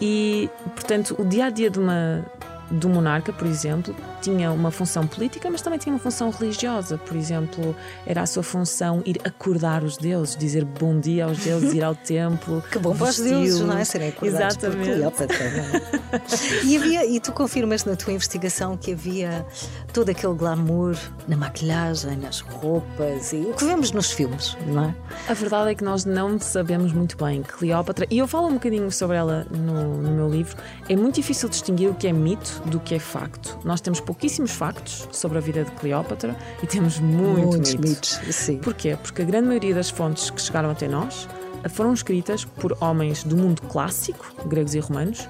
E, 0.00 0.50
portanto, 0.74 1.16
o 1.18 1.24
dia 1.24 1.46
a 1.46 1.50
dia 1.50 1.70
de 1.70 1.78
uma, 1.78 2.24
do 2.70 2.88
monarca, 2.88 3.32
por 3.32 3.46
exemplo, 3.46 3.94
tinha 4.20 4.50
uma 4.50 4.70
função 4.70 5.06
política, 5.06 5.48
mas 5.50 5.62
também 5.62 5.78
tinha 5.78 5.94
uma 5.94 6.00
função 6.00 6.30
religiosa. 6.30 6.98
Por 6.98 7.16
exemplo, 7.16 7.76
era 8.04 8.22
a 8.22 8.26
sua 8.26 8.42
função 8.42 9.02
ir 9.04 9.20
acordar 9.24 9.84
os 9.84 9.96
deuses, 9.96 10.36
dizer 10.36 10.64
bom 10.64 10.98
dia 10.98 11.24
aos 11.24 11.38
deuses, 11.38 11.72
ir 11.72 11.84
ao 11.84 11.94
templo. 11.96 12.62
que 12.70 12.78
bom 12.78 12.94
para 12.96 13.08
os 13.08 13.18
deuses, 13.18 13.60
não 13.60 13.78
é? 13.78 13.84
Serem 13.84 14.08
acordados 14.08 14.56
Exatamente. 14.56 14.88
por 14.88 14.96
Cleópatra. 14.96 15.44
É? 15.44 16.64
e, 16.64 16.76
havia, 16.76 17.06
e 17.06 17.20
tu 17.20 17.32
confirmas 17.32 17.84
na 17.84 17.94
tua 17.94 18.12
investigação 18.12 18.76
que 18.76 18.92
havia 18.92 19.46
todo 19.92 20.10
aquele 20.10 20.34
glamour 20.34 20.96
na 21.28 21.36
maquilhagem, 21.36 22.16
nas 22.16 22.40
roupas 22.40 23.32
e 23.32 23.36
o 23.36 23.54
que 23.54 23.64
vemos 23.64 23.92
nos 23.92 24.10
filmes, 24.10 24.56
não 24.66 24.86
é? 24.86 24.94
A 25.28 25.34
verdade 25.34 25.70
é 25.70 25.74
que 25.74 25.84
nós 25.84 26.04
não 26.04 26.38
sabemos 26.40 26.92
muito 26.92 27.16
bem. 27.16 27.42
Cleópatra, 27.42 28.06
e 28.10 28.18
eu 28.18 28.26
falo 28.26 28.48
um 28.48 28.54
bocadinho 28.54 28.90
sobre 28.90 29.16
ela 29.16 29.46
no, 29.50 30.02
no 30.02 30.10
meu 30.10 30.28
livro, 30.28 30.56
é 30.88 30.96
muito 30.96 31.16
difícil 31.16 31.48
distinguir 31.48 31.90
o 31.90 31.94
que 31.94 32.08
é 32.08 32.12
mito 32.12 32.55
do 32.64 32.80
que 32.80 32.94
é 32.94 32.98
facto. 32.98 33.58
Nós 33.64 33.80
temos 33.80 34.00
pouquíssimos 34.00 34.52
factos 34.52 35.08
sobre 35.12 35.38
a 35.38 35.40
vida 35.40 35.64
de 35.64 35.70
Cleópatra 35.72 36.36
e 36.62 36.66
temos 36.66 36.98
muito 36.98 37.46
muitos 37.46 37.74
mito. 37.74 37.88
mitos. 37.88 38.20
Sim. 38.30 38.58
Porquê? 38.58 38.96
Porque 39.00 39.22
a 39.22 39.24
grande 39.24 39.48
maioria 39.48 39.74
das 39.74 39.90
fontes 39.90 40.30
que 40.30 40.40
chegaram 40.40 40.70
até 40.70 40.88
nós 40.88 41.28
foram 41.68 41.92
escritas 41.92 42.44
por 42.44 42.76
homens 42.80 43.24
do 43.24 43.36
mundo 43.36 43.62
clássico, 43.62 44.32
gregos 44.46 44.74
e 44.74 44.78
romanos, 44.78 45.28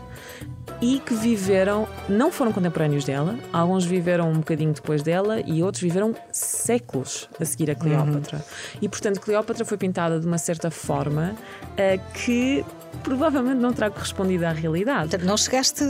e 0.80 0.98
que 0.98 1.14
viveram, 1.14 1.88
não 2.08 2.30
foram 2.30 2.52
contemporâneos 2.52 3.04
dela, 3.04 3.38
alguns 3.52 3.84
viveram 3.84 4.30
um 4.30 4.38
bocadinho 4.38 4.72
depois 4.72 5.02
dela 5.02 5.40
e 5.40 5.62
outros 5.62 5.82
viveram 5.82 6.14
séculos 6.30 7.28
a 7.40 7.44
seguir 7.44 7.70
a 7.70 7.74
Cleópatra. 7.74 8.38
Uhum. 8.38 8.78
E 8.82 8.88
portanto, 8.88 9.20
Cleópatra 9.20 9.64
foi 9.64 9.78
pintada 9.78 10.20
de 10.20 10.26
uma 10.26 10.38
certa 10.38 10.70
forma 10.70 11.34
uh, 11.34 12.12
que 12.12 12.64
provavelmente 13.02 13.60
não 13.60 13.72
terá 13.72 13.90
correspondido 13.90 14.46
à 14.46 14.50
realidade. 14.50 15.10
Portanto, 15.10 15.24
não 15.24 15.36
chegaste 15.36 15.84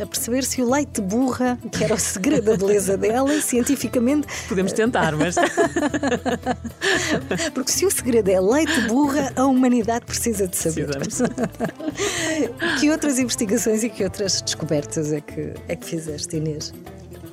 a 0.00 0.06
perceber 0.06 0.44
se 0.44 0.62
o 0.62 0.70
leite 0.70 1.00
burra, 1.00 1.58
que 1.72 1.84
era 1.84 1.94
o 1.94 1.98
segredo 1.98 2.44
da 2.44 2.56
beleza 2.56 2.96
dela, 2.96 3.32
cientificamente. 3.40 4.26
Podemos 4.48 4.72
tentar, 4.72 5.14
mas. 5.16 5.36
Porque 7.54 7.70
se 7.70 7.86
o 7.86 7.90
segredo 7.90 8.28
é 8.28 8.40
leite 8.40 8.80
burra, 8.82 9.32
a 9.36 9.44
humanidade 9.44 10.06
precisa 10.06 10.48
de 10.48 10.56
saber. 10.56 10.88
que 12.80 12.90
outras 12.90 13.18
investigações 13.18 13.84
e 13.84 13.88
que 13.88 14.04
outras 14.04 14.40
descobertas 14.40 15.12
é 15.12 15.20
que, 15.20 15.54
é 15.68 15.76
que 15.76 15.86
fizeste, 15.86 16.36
Inês? 16.36 16.72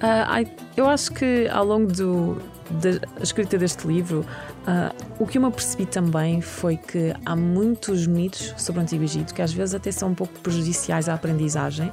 Uh, 0.01 0.49
eu 0.75 0.89
acho 0.89 1.11
que 1.11 1.47
ao 1.49 1.63
longo 1.63 1.91
do, 1.91 2.41
da 2.71 3.21
escrita 3.21 3.57
deste 3.57 3.87
livro, 3.87 4.25
uh, 4.67 4.95
o 5.19 5.27
que 5.27 5.37
eu 5.37 5.41
me 5.41 5.47
apercebi 5.47 5.85
também 5.85 6.41
foi 6.41 6.77
que 6.77 7.13
há 7.25 7.35
muitos 7.35 8.07
mitos 8.07 8.53
sobre 8.57 8.79
o 8.79 8.83
Antigo 8.83 9.03
Egito 9.03 9.33
que 9.33 9.41
às 9.41 9.53
vezes 9.53 9.75
até 9.75 9.91
são 9.91 10.09
um 10.09 10.15
pouco 10.15 10.39
prejudiciais 10.39 11.09
à 11.09 11.13
aprendizagem 11.13 11.91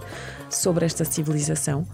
sobre 0.48 0.84
esta 0.86 1.04
civilização. 1.04 1.86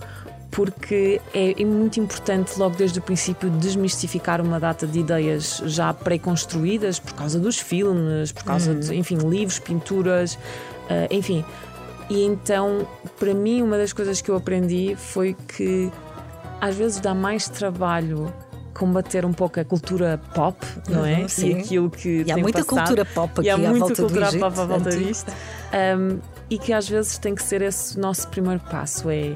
Porque 0.50 1.20
é, 1.34 1.60
é 1.60 1.64
muito 1.64 1.98
importante, 1.98 2.56
logo 2.56 2.76
desde 2.76 3.00
o 3.00 3.02
princípio, 3.02 3.50
desmistificar 3.50 4.40
uma 4.40 4.60
data 4.60 4.86
de 4.86 5.00
ideias 5.00 5.60
já 5.66 5.92
pré-construídas 5.92 7.00
por 7.00 7.12
causa 7.14 7.40
dos 7.40 7.58
filmes, 7.58 8.30
por 8.30 8.44
causa 8.44 8.72
de, 8.72 8.88
uhum. 8.88 8.94
enfim, 8.94 9.16
livros, 9.16 9.58
pinturas, 9.58 10.34
uh, 10.34 11.08
enfim. 11.10 11.44
E 12.08 12.22
então, 12.22 12.86
para 13.18 13.34
mim, 13.34 13.62
uma 13.62 13.76
das 13.76 13.92
coisas 13.92 14.20
que 14.20 14.30
eu 14.30 14.36
aprendi 14.36 14.94
foi 14.94 15.34
que 15.48 15.90
às 16.60 16.76
vezes 16.76 17.00
dá 17.00 17.14
mais 17.14 17.48
trabalho 17.48 18.32
combater 18.74 19.24
um 19.24 19.32
pouco 19.32 19.60
a 19.60 19.64
cultura 19.64 20.20
pop, 20.34 20.58
não 20.88 21.06
é? 21.06 21.20
Uhum, 21.20 21.28
sim. 21.28 21.50
E 21.50 21.60
aquilo 21.60 21.90
que 21.90 22.24
e 22.26 22.30
há 22.30 22.34
tem 22.34 22.42
muita 22.42 22.64
passado. 22.64 22.78
cultura 22.78 23.04
pop 23.04 23.40
aqui 23.40 23.46
e 23.46 23.50
há 23.50 23.56
muita 23.56 23.78
muita 23.78 24.02
cultura 24.02 24.26
Egito, 24.26 24.40
pop 24.40 24.60
à 24.60 24.64
volta 24.64 24.90
disto. 24.90 25.32
Um, 25.72 26.18
e 26.50 26.58
que 26.58 26.72
às 26.72 26.88
vezes 26.88 27.16
tem 27.16 27.34
que 27.34 27.42
ser 27.42 27.62
esse 27.62 27.98
nosso 27.98 28.28
primeiro 28.28 28.60
passo, 28.60 29.08
é 29.08 29.34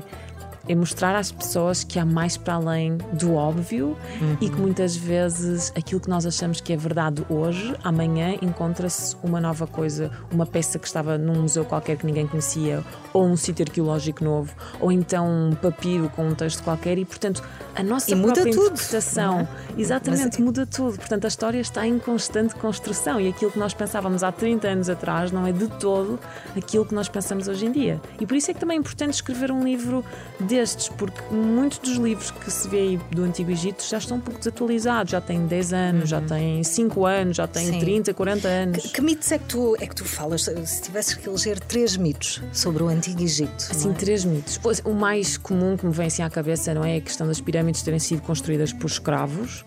é 0.69 0.75
mostrar 0.75 1.17
às 1.17 1.33
pessoas 1.33 1.83
que 1.83 1.99
há 1.99 2.05
mais 2.05 2.37
para 2.37 2.55
além 2.55 2.99
do 3.13 3.35
óbvio 3.35 3.97
uhum. 4.21 4.37
e 4.41 4.49
que 4.49 4.57
muitas 4.57 4.95
vezes 4.95 5.73
aquilo 5.77 6.01
que 6.01 6.11
nós 6.11 6.27
achamos 6.27 6.61
que 6.61 6.73
é 6.73 6.77
verdade 6.77 7.25
hoje, 7.29 7.75
amanhã 7.83 8.37
encontra-se 8.43 9.17
uma 9.23 9.41
nova 9.41 9.67
coisa, 9.67 10.11
uma 10.31 10.47
peça 10.47 10.79
que 10.79 10.87
estava 10.87 11.17
num 11.17 11.43
museu 11.43 11.65
qualquer 11.65 11.97
que 11.97 12.07
ninguém 12.07 12.27
conhecia, 12.27 12.85
ou 13.13 13.27
um 13.27 13.37
sítio 13.37 13.65
arqueológico 13.67 14.23
novo, 14.23 14.53
ou 14.81 14.93
então 14.93 15.27
um 15.27 15.55
papiro 15.55 16.11
com 16.11 16.29
um 16.29 16.35
texto 16.35 16.63
qualquer, 16.63 16.99
e 16.99 17.05
portanto 17.05 17.43
a 17.75 17.83
nossa 17.83 18.11
e 18.11 18.21
própria 18.21 18.45
muda 18.45 18.51
interpretação 18.51 19.47
tudo, 19.47 19.79
é? 19.79 19.81
exatamente 19.81 20.39
Mas... 20.39 20.39
muda 20.39 20.67
tudo. 20.67 20.97
Portanto, 20.99 21.25
a 21.25 21.29
história 21.29 21.61
está 21.61 21.87
em 21.87 21.99
constante 21.99 22.55
construção 22.57 23.21
e 23.21 23.29
aquilo 23.29 23.51
que 23.51 23.59
nós 23.59 23.73
pensávamos 23.73 24.23
há 24.23 24.33
30 24.33 24.69
anos 24.69 24.89
atrás 24.89 25.31
não 25.31 25.47
é 25.47 25.53
de 25.53 25.69
todo 25.69 26.19
aquilo 26.57 26.85
que 26.85 26.95
nós 26.95 27.09
pensamos 27.09 27.47
hoje 27.47 27.67
em 27.67 27.73
dia. 27.73 28.01
E 28.21 28.27
por 28.27 28.37
isso 28.37 28.51
é 28.51 28.55
que 28.55 28.61
também 28.61 28.77
é 28.77 28.81
importante 28.81 29.15
escrever 29.15 29.53
um 29.53 29.63
livro 29.63 30.05
de 30.41 30.58
estes, 30.59 30.89
porque 30.89 31.21
muitos 31.33 31.79
dos 31.79 31.97
livros 31.97 32.31
que 32.31 32.51
se 32.51 32.69
vê 32.69 32.79
aí 32.79 33.01
do 33.11 33.23
Antigo 33.23 33.51
Egito 33.51 33.83
já 33.85 33.99
estão 33.99 34.17
um 34.17 34.21
pouco 34.21 34.39
desatualizados, 34.39 35.13
já 35.13 35.21
têm 35.21 35.47
10 35.47 35.73
anos, 35.73 36.01
uhum. 36.03 36.07
já 36.07 36.21
têm 36.21 36.65
5 36.65 37.07
anos, 37.07 37.37
já 37.37 37.47
têm 37.47 37.67
Sim. 37.67 37.79
30, 37.81 38.15
40 38.15 38.49
anos. 38.49 38.83
Que, 38.83 38.89
que, 38.89 39.01
mitos 39.01 39.33
é 39.33 39.39
que, 39.39 39.45
tu, 39.45 39.77
é 39.81 39.87
que 39.87 39.95
tu 39.95 40.05
falas? 40.05 40.43
Se 40.43 40.83
tivesses 40.83 41.15
que 41.15 41.29
eleger 41.29 41.61
três 41.61 41.97
mitos 41.97 42.43
sobre 42.53 42.83
o 42.83 42.89
Antigo 42.89 43.23
Egito. 43.23 43.69
Assim, 43.71 43.91
é? 43.91 43.95
três 43.95 44.25
mitos. 44.25 44.61
O 44.85 44.93
mais 44.93 45.37
comum 45.37 45.77
que 45.77 45.87
me 45.87 45.93
vem 45.93 46.07
assim 46.07 46.23
à 46.23 46.31
cabeça 46.31 46.75
não 46.75 46.85
é 46.85 46.97
a 46.97 47.01
questão 47.01 47.27
das 47.27 47.41
pirâmides 47.41 47.83
terem 47.83 47.99
sido 47.99 48.23
construídas 48.23 48.73
por 48.73 48.87
escravos, 48.87 49.65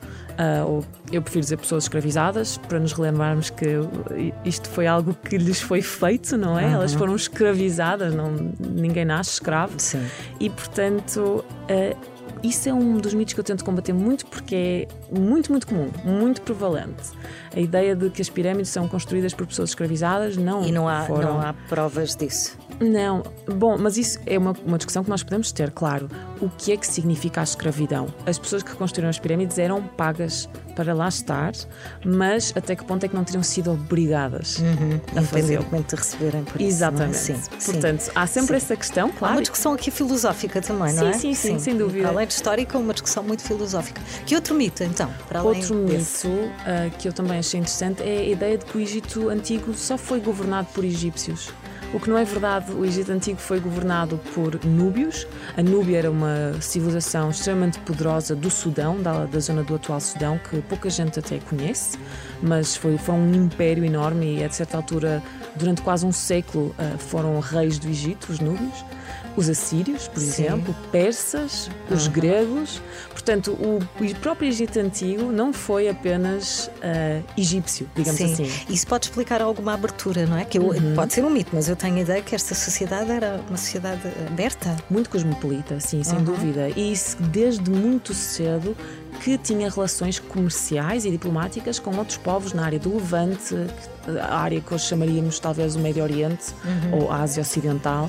ou 0.67 0.83
eu 1.11 1.21
prefiro 1.21 1.41
dizer 1.41 1.57
pessoas 1.57 1.85
escravizadas, 1.85 2.57
para 2.57 2.79
nos 2.79 2.93
relembrarmos 2.93 3.49
que 3.49 3.65
isto 4.45 4.69
foi 4.69 4.87
algo 4.87 5.13
que 5.13 5.37
lhes 5.37 5.61
foi 5.61 5.81
feito, 5.81 6.37
não 6.37 6.57
é? 6.57 6.65
Uhum. 6.65 6.73
Elas 6.73 6.93
foram 6.93 7.15
escravizadas, 7.15 8.13
não, 8.13 8.31
ninguém 8.59 9.05
nasce 9.05 9.31
escravo. 9.31 9.73
Sim. 9.77 10.05
E 10.39 10.49
portanto. 10.49 11.43
Uh, 11.69 12.11
isso 12.43 12.67
é 12.67 12.73
um 12.73 12.97
dos 12.97 13.13
mitos 13.13 13.35
que 13.35 13.39
eu 13.39 13.43
tento 13.43 13.63
combater 13.63 13.93
muito 13.93 14.25
porque 14.25 14.87
é 15.11 15.19
muito, 15.19 15.51
muito 15.51 15.67
comum, 15.67 15.91
muito 16.03 16.41
prevalente. 16.41 17.11
A 17.55 17.59
ideia 17.59 17.95
de 17.95 18.09
que 18.09 18.21
as 18.21 18.29
pirâmides 18.29 18.71
são 18.71 18.87
construídas 18.87 19.33
por 19.33 19.45
pessoas 19.45 19.69
escravizadas 19.69 20.37
não 20.37 20.65
E 20.65 20.71
não 20.71 20.89
há, 20.89 21.03
foram... 21.03 21.33
não 21.33 21.41
há 21.41 21.53
provas 21.69 22.15
disso. 22.15 22.57
Não, 22.81 23.21
bom, 23.47 23.77
mas 23.77 23.95
isso 23.95 24.19
é 24.25 24.37
uma, 24.37 24.53
uma 24.65 24.77
discussão 24.77 25.03
que 25.03 25.09
nós 25.09 25.21
podemos 25.21 25.51
ter, 25.51 25.69
claro. 25.71 26.09
O 26.41 26.49
que 26.49 26.71
é 26.71 26.77
que 26.77 26.87
significa 26.87 27.41
a 27.41 27.43
escravidão? 27.43 28.07
As 28.25 28.39
pessoas 28.39 28.63
que 28.63 28.71
construíram 28.75 29.09
as 29.09 29.19
pirâmides 29.19 29.59
eram 29.59 29.83
pagas 29.83 30.49
para 30.75 30.93
lá 30.93 31.07
estar, 31.07 31.51
mas 32.03 32.51
até 32.55 32.75
que 32.75 32.83
ponto 32.83 33.05
é 33.05 33.09
que 33.09 33.15
não 33.15 33.23
teriam 33.23 33.43
sido 33.43 33.71
obrigadas 33.71 34.57
uhum, 34.57 34.99
a 35.15 35.21
fazer? 35.21 35.59
de 35.61 35.95
receberem 35.95 36.43
por 36.43 36.55
isso. 36.55 36.63
É? 36.63 36.67
Exatamente. 36.67 37.17
Sim, 37.17 37.35
Portanto, 37.65 37.99
sim, 38.01 38.11
há 38.15 38.27
sempre 38.27 38.59
sim. 38.59 38.65
essa 38.65 38.75
questão, 38.75 39.11
claro. 39.11 39.33
Há 39.33 39.37
uma 39.37 39.41
discussão 39.41 39.73
aqui 39.73 39.91
filosófica 39.91 40.61
também, 40.61 40.93
não 40.93 41.07
é? 41.07 41.13
Sim, 41.13 41.33
sim, 41.33 41.53
sim, 41.53 41.59
sem 41.59 41.77
dúvida. 41.77 42.07
Além 42.07 42.25
de 42.25 42.33
histórica, 42.33 42.77
uma 42.77 42.93
discussão 42.93 43.23
muito 43.23 43.43
filosófica. 43.43 44.01
Que 44.25 44.35
outro 44.35 44.55
mito, 44.55 44.83
então? 44.83 45.11
Para 45.27 45.43
outro 45.43 45.85
desse? 45.85 46.27
mito 46.27 46.39
uh, 46.39 46.97
que 46.97 47.07
eu 47.07 47.13
também 47.13 47.39
achei 47.39 47.59
interessante 47.59 48.01
é 48.01 48.19
a 48.19 48.23
ideia 48.23 48.57
de 48.57 48.65
que 48.65 48.77
o 48.77 48.81
Egito 48.81 49.29
Antigo 49.29 49.73
só 49.73 49.97
foi 49.97 50.19
governado 50.19 50.67
por 50.73 50.83
egípcios. 50.83 51.51
O 51.93 51.99
que 51.99 52.09
não 52.09 52.17
é 52.17 52.23
verdade, 52.23 52.71
o 52.71 52.85
Egito 52.85 53.11
Antigo 53.11 53.37
foi 53.37 53.59
governado 53.59 54.17
por 54.33 54.63
núbios. 54.63 55.27
A 55.57 55.61
Núbia 55.61 55.97
era 55.97 56.09
uma 56.09 56.53
civilização 56.61 57.29
extremamente 57.29 57.79
poderosa 57.79 58.33
do 58.33 58.49
Sudão, 58.49 59.01
da, 59.01 59.25
da 59.25 59.39
zona 59.41 59.61
do 59.61 59.75
atual 59.75 59.99
Sudão, 59.99 60.39
que 60.49 60.61
pouca 60.61 60.89
gente 60.89 61.19
até 61.19 61.39
conhece, 61.39 61.99
mas 62.41 62.77
foi, 62.77 62.97
foi 62.97 63.15
um 63.15 63.33
império 63.33 63.83
enorme 63.83 64.37
e, 64.37 64.43
a 64.43 64.49
certa 64.49 64.77
altura, 64.77 65.21
durante 65.57 65.81
quase 65.81 66.05
um 66.05 66.13
século, 66.13 66.73
uh, 66.79 66.97
foram 66.97 67.37
reis 67.41 67.77
do 67.77 67.89
Egito, 67.89 68.31
os 68.31 68.39
núbios 68.39 68.85
os 69.35 69.49
assírios, 69.49 70.07
por 70.07 70.19
Sim. 70.19 70.45
exemplo, 70.45 70.75
persas, 70.91 71.69
os 71.89 72.07
uhum. 72.07 72.13
gregos. 72.13 72.81
Portanto, 73.09 73.51
o, 73.51 73.79
o, 74.03 74.15
próprio 74.15 74.49
Egito 74.49 74.79
Antigo 74.79 75.31
não 75.31 75.53
foi 75.53 75.89
apenas 75.89 76.67
uh, 76.67 77.23
egípcio, 77.37 77.89
digamos 77.95 78.19
Sim. 78.19 78.33
assim. 78.33 78.51
Isso 78.69 78.87
pode 78.87 79.05
explicar 79.05 79.41
alguma 79.41 79.73
abertura, 79.73 80.25
não 80.25 80.37
é? 80.37 80.45
Que 80.45 80.57
eu, 80.57 80.63
uhum. 80.63 80.93
Pode 80.95 81.13
ser 81.13 81.23
um 81.23 81.29
mito, 81.29 81.51
mas 81.53 81.69
eu 81.69 81.75
tenho 81.75 81.95
a 81.95 82.01
ideia 82.01 82.21
que 82.21 82.35
esta 82.35 82.53
sociedade 82.55 83.11
era 83.11 83.41
uma 83.47 83.57
sociedade 83.57 84.01
aberta. 84.27 84.75
Muito 84.89 85.09
cosmopolita, 85.09 85.79
sim, 85.79 86.03
sem 86.03 86.19
uhum. 86.19 86.23
dúvida. 86.23 86.69
E 86.75 86.91
isso 86.91 87.17
desde 87.21 87.69
muito 87.69 88.13
cedo 88.13 88.75
que 89.23 89.37
tinha 89.37 89.69
relações 89.69 90.19
comerciais 90.19 91.05
e 91.05 91.11
diplomáticas 91.11 91.77
com 91.77 91.95
outros 91.95 92.17
povos 92.17 92.53
na 92.53 92.65
área 92.65 92.79
do 92.79 92.95
Levante, 92.95 93.55
a 94.19 94.35
área 94.35 94.59
que 94.59 94.73
hoje 94.73 94.85
chamaríamos 94.87 95.39
talvez 95.39 95.75
o 95.75 95.79
Médio 95.79 96.01
Oriente 96.01 96.55
uhum. 96.65 97.03
ou 97.03 97.11
a 97.11 97.21
Ásia 97.21 97.41
Ocidental, 97.41 98.05
uh, 98.05 98.07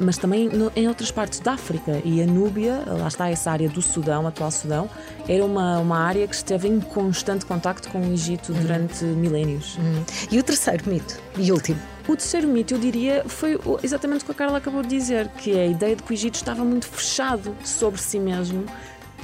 mas 0.00 0.16
também 0.16 0.48
no, 0.48 0.72
em 0.74 0.88
outras 0.88 1.10
partes 1.10 1.40
da 1.40 1.52
África. 1.52 2.00
E 2.02 2.22
a 2.22 2.26
Núbia, 2.26 2.82
lá 2.86 3.08
está 3.08 3.28
essa 3.28 3.50
área 3.50 3.68
do 3.68 3.82
Sudão, 3.82 4.26
atual 4.26 4.50
Sudão, 4.50 4.88
era 5.28 5.44
uma, 5.44 5.80
uma 5.80 5.98
área 5.98 6.26
que 6.26 6.34
esteve 6.34 6.66
em 6.66 6.80
constante 6.80 7.44
contacto 7.44 7.90
com 7.90 8.00
o 8.00 8.12
Egito 8.12 8.52
uhum. 8.52 8.60
durante 8.62 9.04
milénios. 9.04 9.76
Uhum. 9.76 10.02
E 10.30 10.38
o 10.38 10.42
terceiro 10.42 10.88
mito, 10.88 11.20
e 11.36 11.52
último? 11.52 11.78
O 12.08 12.16
terceiro 12.16 12.48
mito, 12.48 12.72
eu 12.72 12.78
diria, 12.78 13.22
foi 13.26 13.60
exatamente 13.82 14.22
o 14.22 14.24
que 14.24 14.32
a 14.32 14.34
Carla 14.34 14.56
acabou 14.56 14.80
de 14.80 14.88
dizer, 14.88 15.28
que 15.28 15.54
é 15.54 15.64
a 15.64 15.66
ideia 15.66 15.94
de 15.94 16.02
que 16.02 16.10
o 16.10 16.14
Egito 16.14 16.36
estava 16.36 16.64
muito 16.64 16.86
fechado 16.86 17.54
sobre 17.62 18.00
si 18.00 18.18
mesmo 18.18 18.64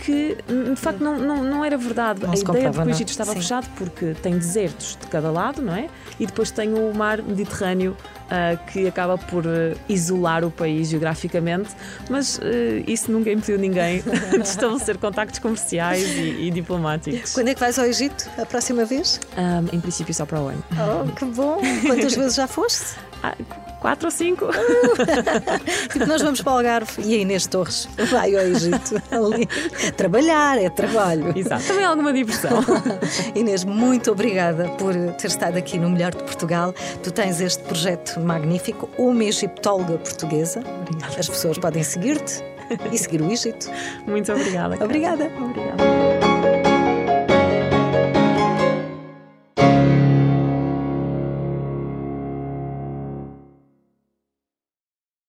que 0.03 0.37
de 0.47 0.77
facto 0.77 1.03
não, 1.03 1.19
não, 1.19 1.43
não 1.43 1.65
era 1.65 1.77
verdade. 1.77 2.23
Não 2.23 2.31
a 2.31 2.35
ideia 2.35 2.71
de 2.71 2.79
que 2.79 2.85
o 2.85 2.91
Egito 2.91 3.09
não. 3.09 3.13
estava 3.13 3.33
Sim. 3.33 3.41
fechado 3.41 3.69
porque 3.77 4.15
tem 4.23 4.37
desertos 4.37 4.99
de 5.01 5.07
cada 5.07 5.31
lado, 5.31 5.63
não 5.63 5.75
é? 5.75 5.89
E 6.19 6.27
depois 6.27 6.51
tem 6.51 6.75
o 6.75 6.93
mar 6.95 7.23
Mediterrâneo 7.23 7.97
uh, 8.25 8.73
que 8.73 8.87
acaba 8.87 9.17
por 9.17 9.47
uh, 9.47 9.77
isolar 9.89 10.45
o 10.45 10.51
país 10.51 10.89
geograficamente, 10.89 11.71
mas 12.11 12.39
uh, 12.39 12.43
isso 12.87 13.11
nunca 13.11 13.31
impediu 13.31 13.59
ninguém 13.59 14.03
de 14.31 14.41
estabelecer 14.41 14.99
contactos 14.99 15.39
comerciais 15.39 16.03
e, 16.03 16.47
e, 16.47 16.51
diplomáticos. 16.51 17.33
Quando 17.33 17.49
é 17.49 17.55
que 17.55 17.61
vais 17.61 17.79
ao 17.79 17.87
Egito 17.87 18.29
a 18.39 18.47
próxima 18.47 18.85
vez? 18.85 19.21
Um, 19.37 19.77
em 19.77 19.81
princípio 19.81 20.13
só 20.13 20.27
para 20.27 20.41
o 20.41 20.49
ano. 20.49 20.65
Oh, 20.73 21.11
que 21.13 21.25
bom! 21.25 21.61
Quantas 21.87 22.15
vezes 22.17 22.35
já 22.35 22.47
foste? 22.47 22.97
Ah, 23.25 23.35
quatro 23.81 24.07
ou 24.07 24.11
cinco. 24.11 24.49
tipo, 25.91 26.05
nós 26.05 26.21
vamos 26.21 26.43
para 26.43 26.53
o 26.53 26.57
Algarve 26.57 27.03
e 27.03 27.15
a 27.15 27.19
Inês 27.19 27.47
Torres 27.47 27.89
vai 28.11 28.37
ao 28.37 28.43
Egito 28.43 29.01
ali. 29.11 29.47
Trabalhar 29.97 30.59
é 30.59 30.69
trabalho. 30.69 31.33
Exato, 31.35 31.65
também 31.65 31.87
alguma 31.87 32.13
diversão. 32.13 32.63
Inês, 33.35 33.65
muito 33.65 34.13
obrigada 34.13 34.69
por 34.77 34.95
ter 35.15 35.29
estado 35.29 35.57
aqui 35.57 35.79
no 35.79 35.89
Melhor 35.89 36.15
de 36.15 36.23
Portugal. 36.23 36.75
Tu 37.03 37.11
tens 37.11 37.41
este 37.41 37.63
projeto 37.65 38.21
magnífico, 38.21 38.91
uma 38.99 39.25
egiptóloga 39.25 39.97
portuguesa. 39.97 40.61
Obrigada. 40.83 41.19
As 41.19 41.29
pessoas 41.29 41.57
podem 41.57 41.83
seguir-te 41.83 42.45
e 42.93 42.99
seguir 42.99 43.23
o 43.23 43.33
Egito. 43.33 43.71
Muito 44.07 44.31
obrigada. 44.33 44.85
Obrigada. 44.85 45.31
Obrigada. 45.39 45.94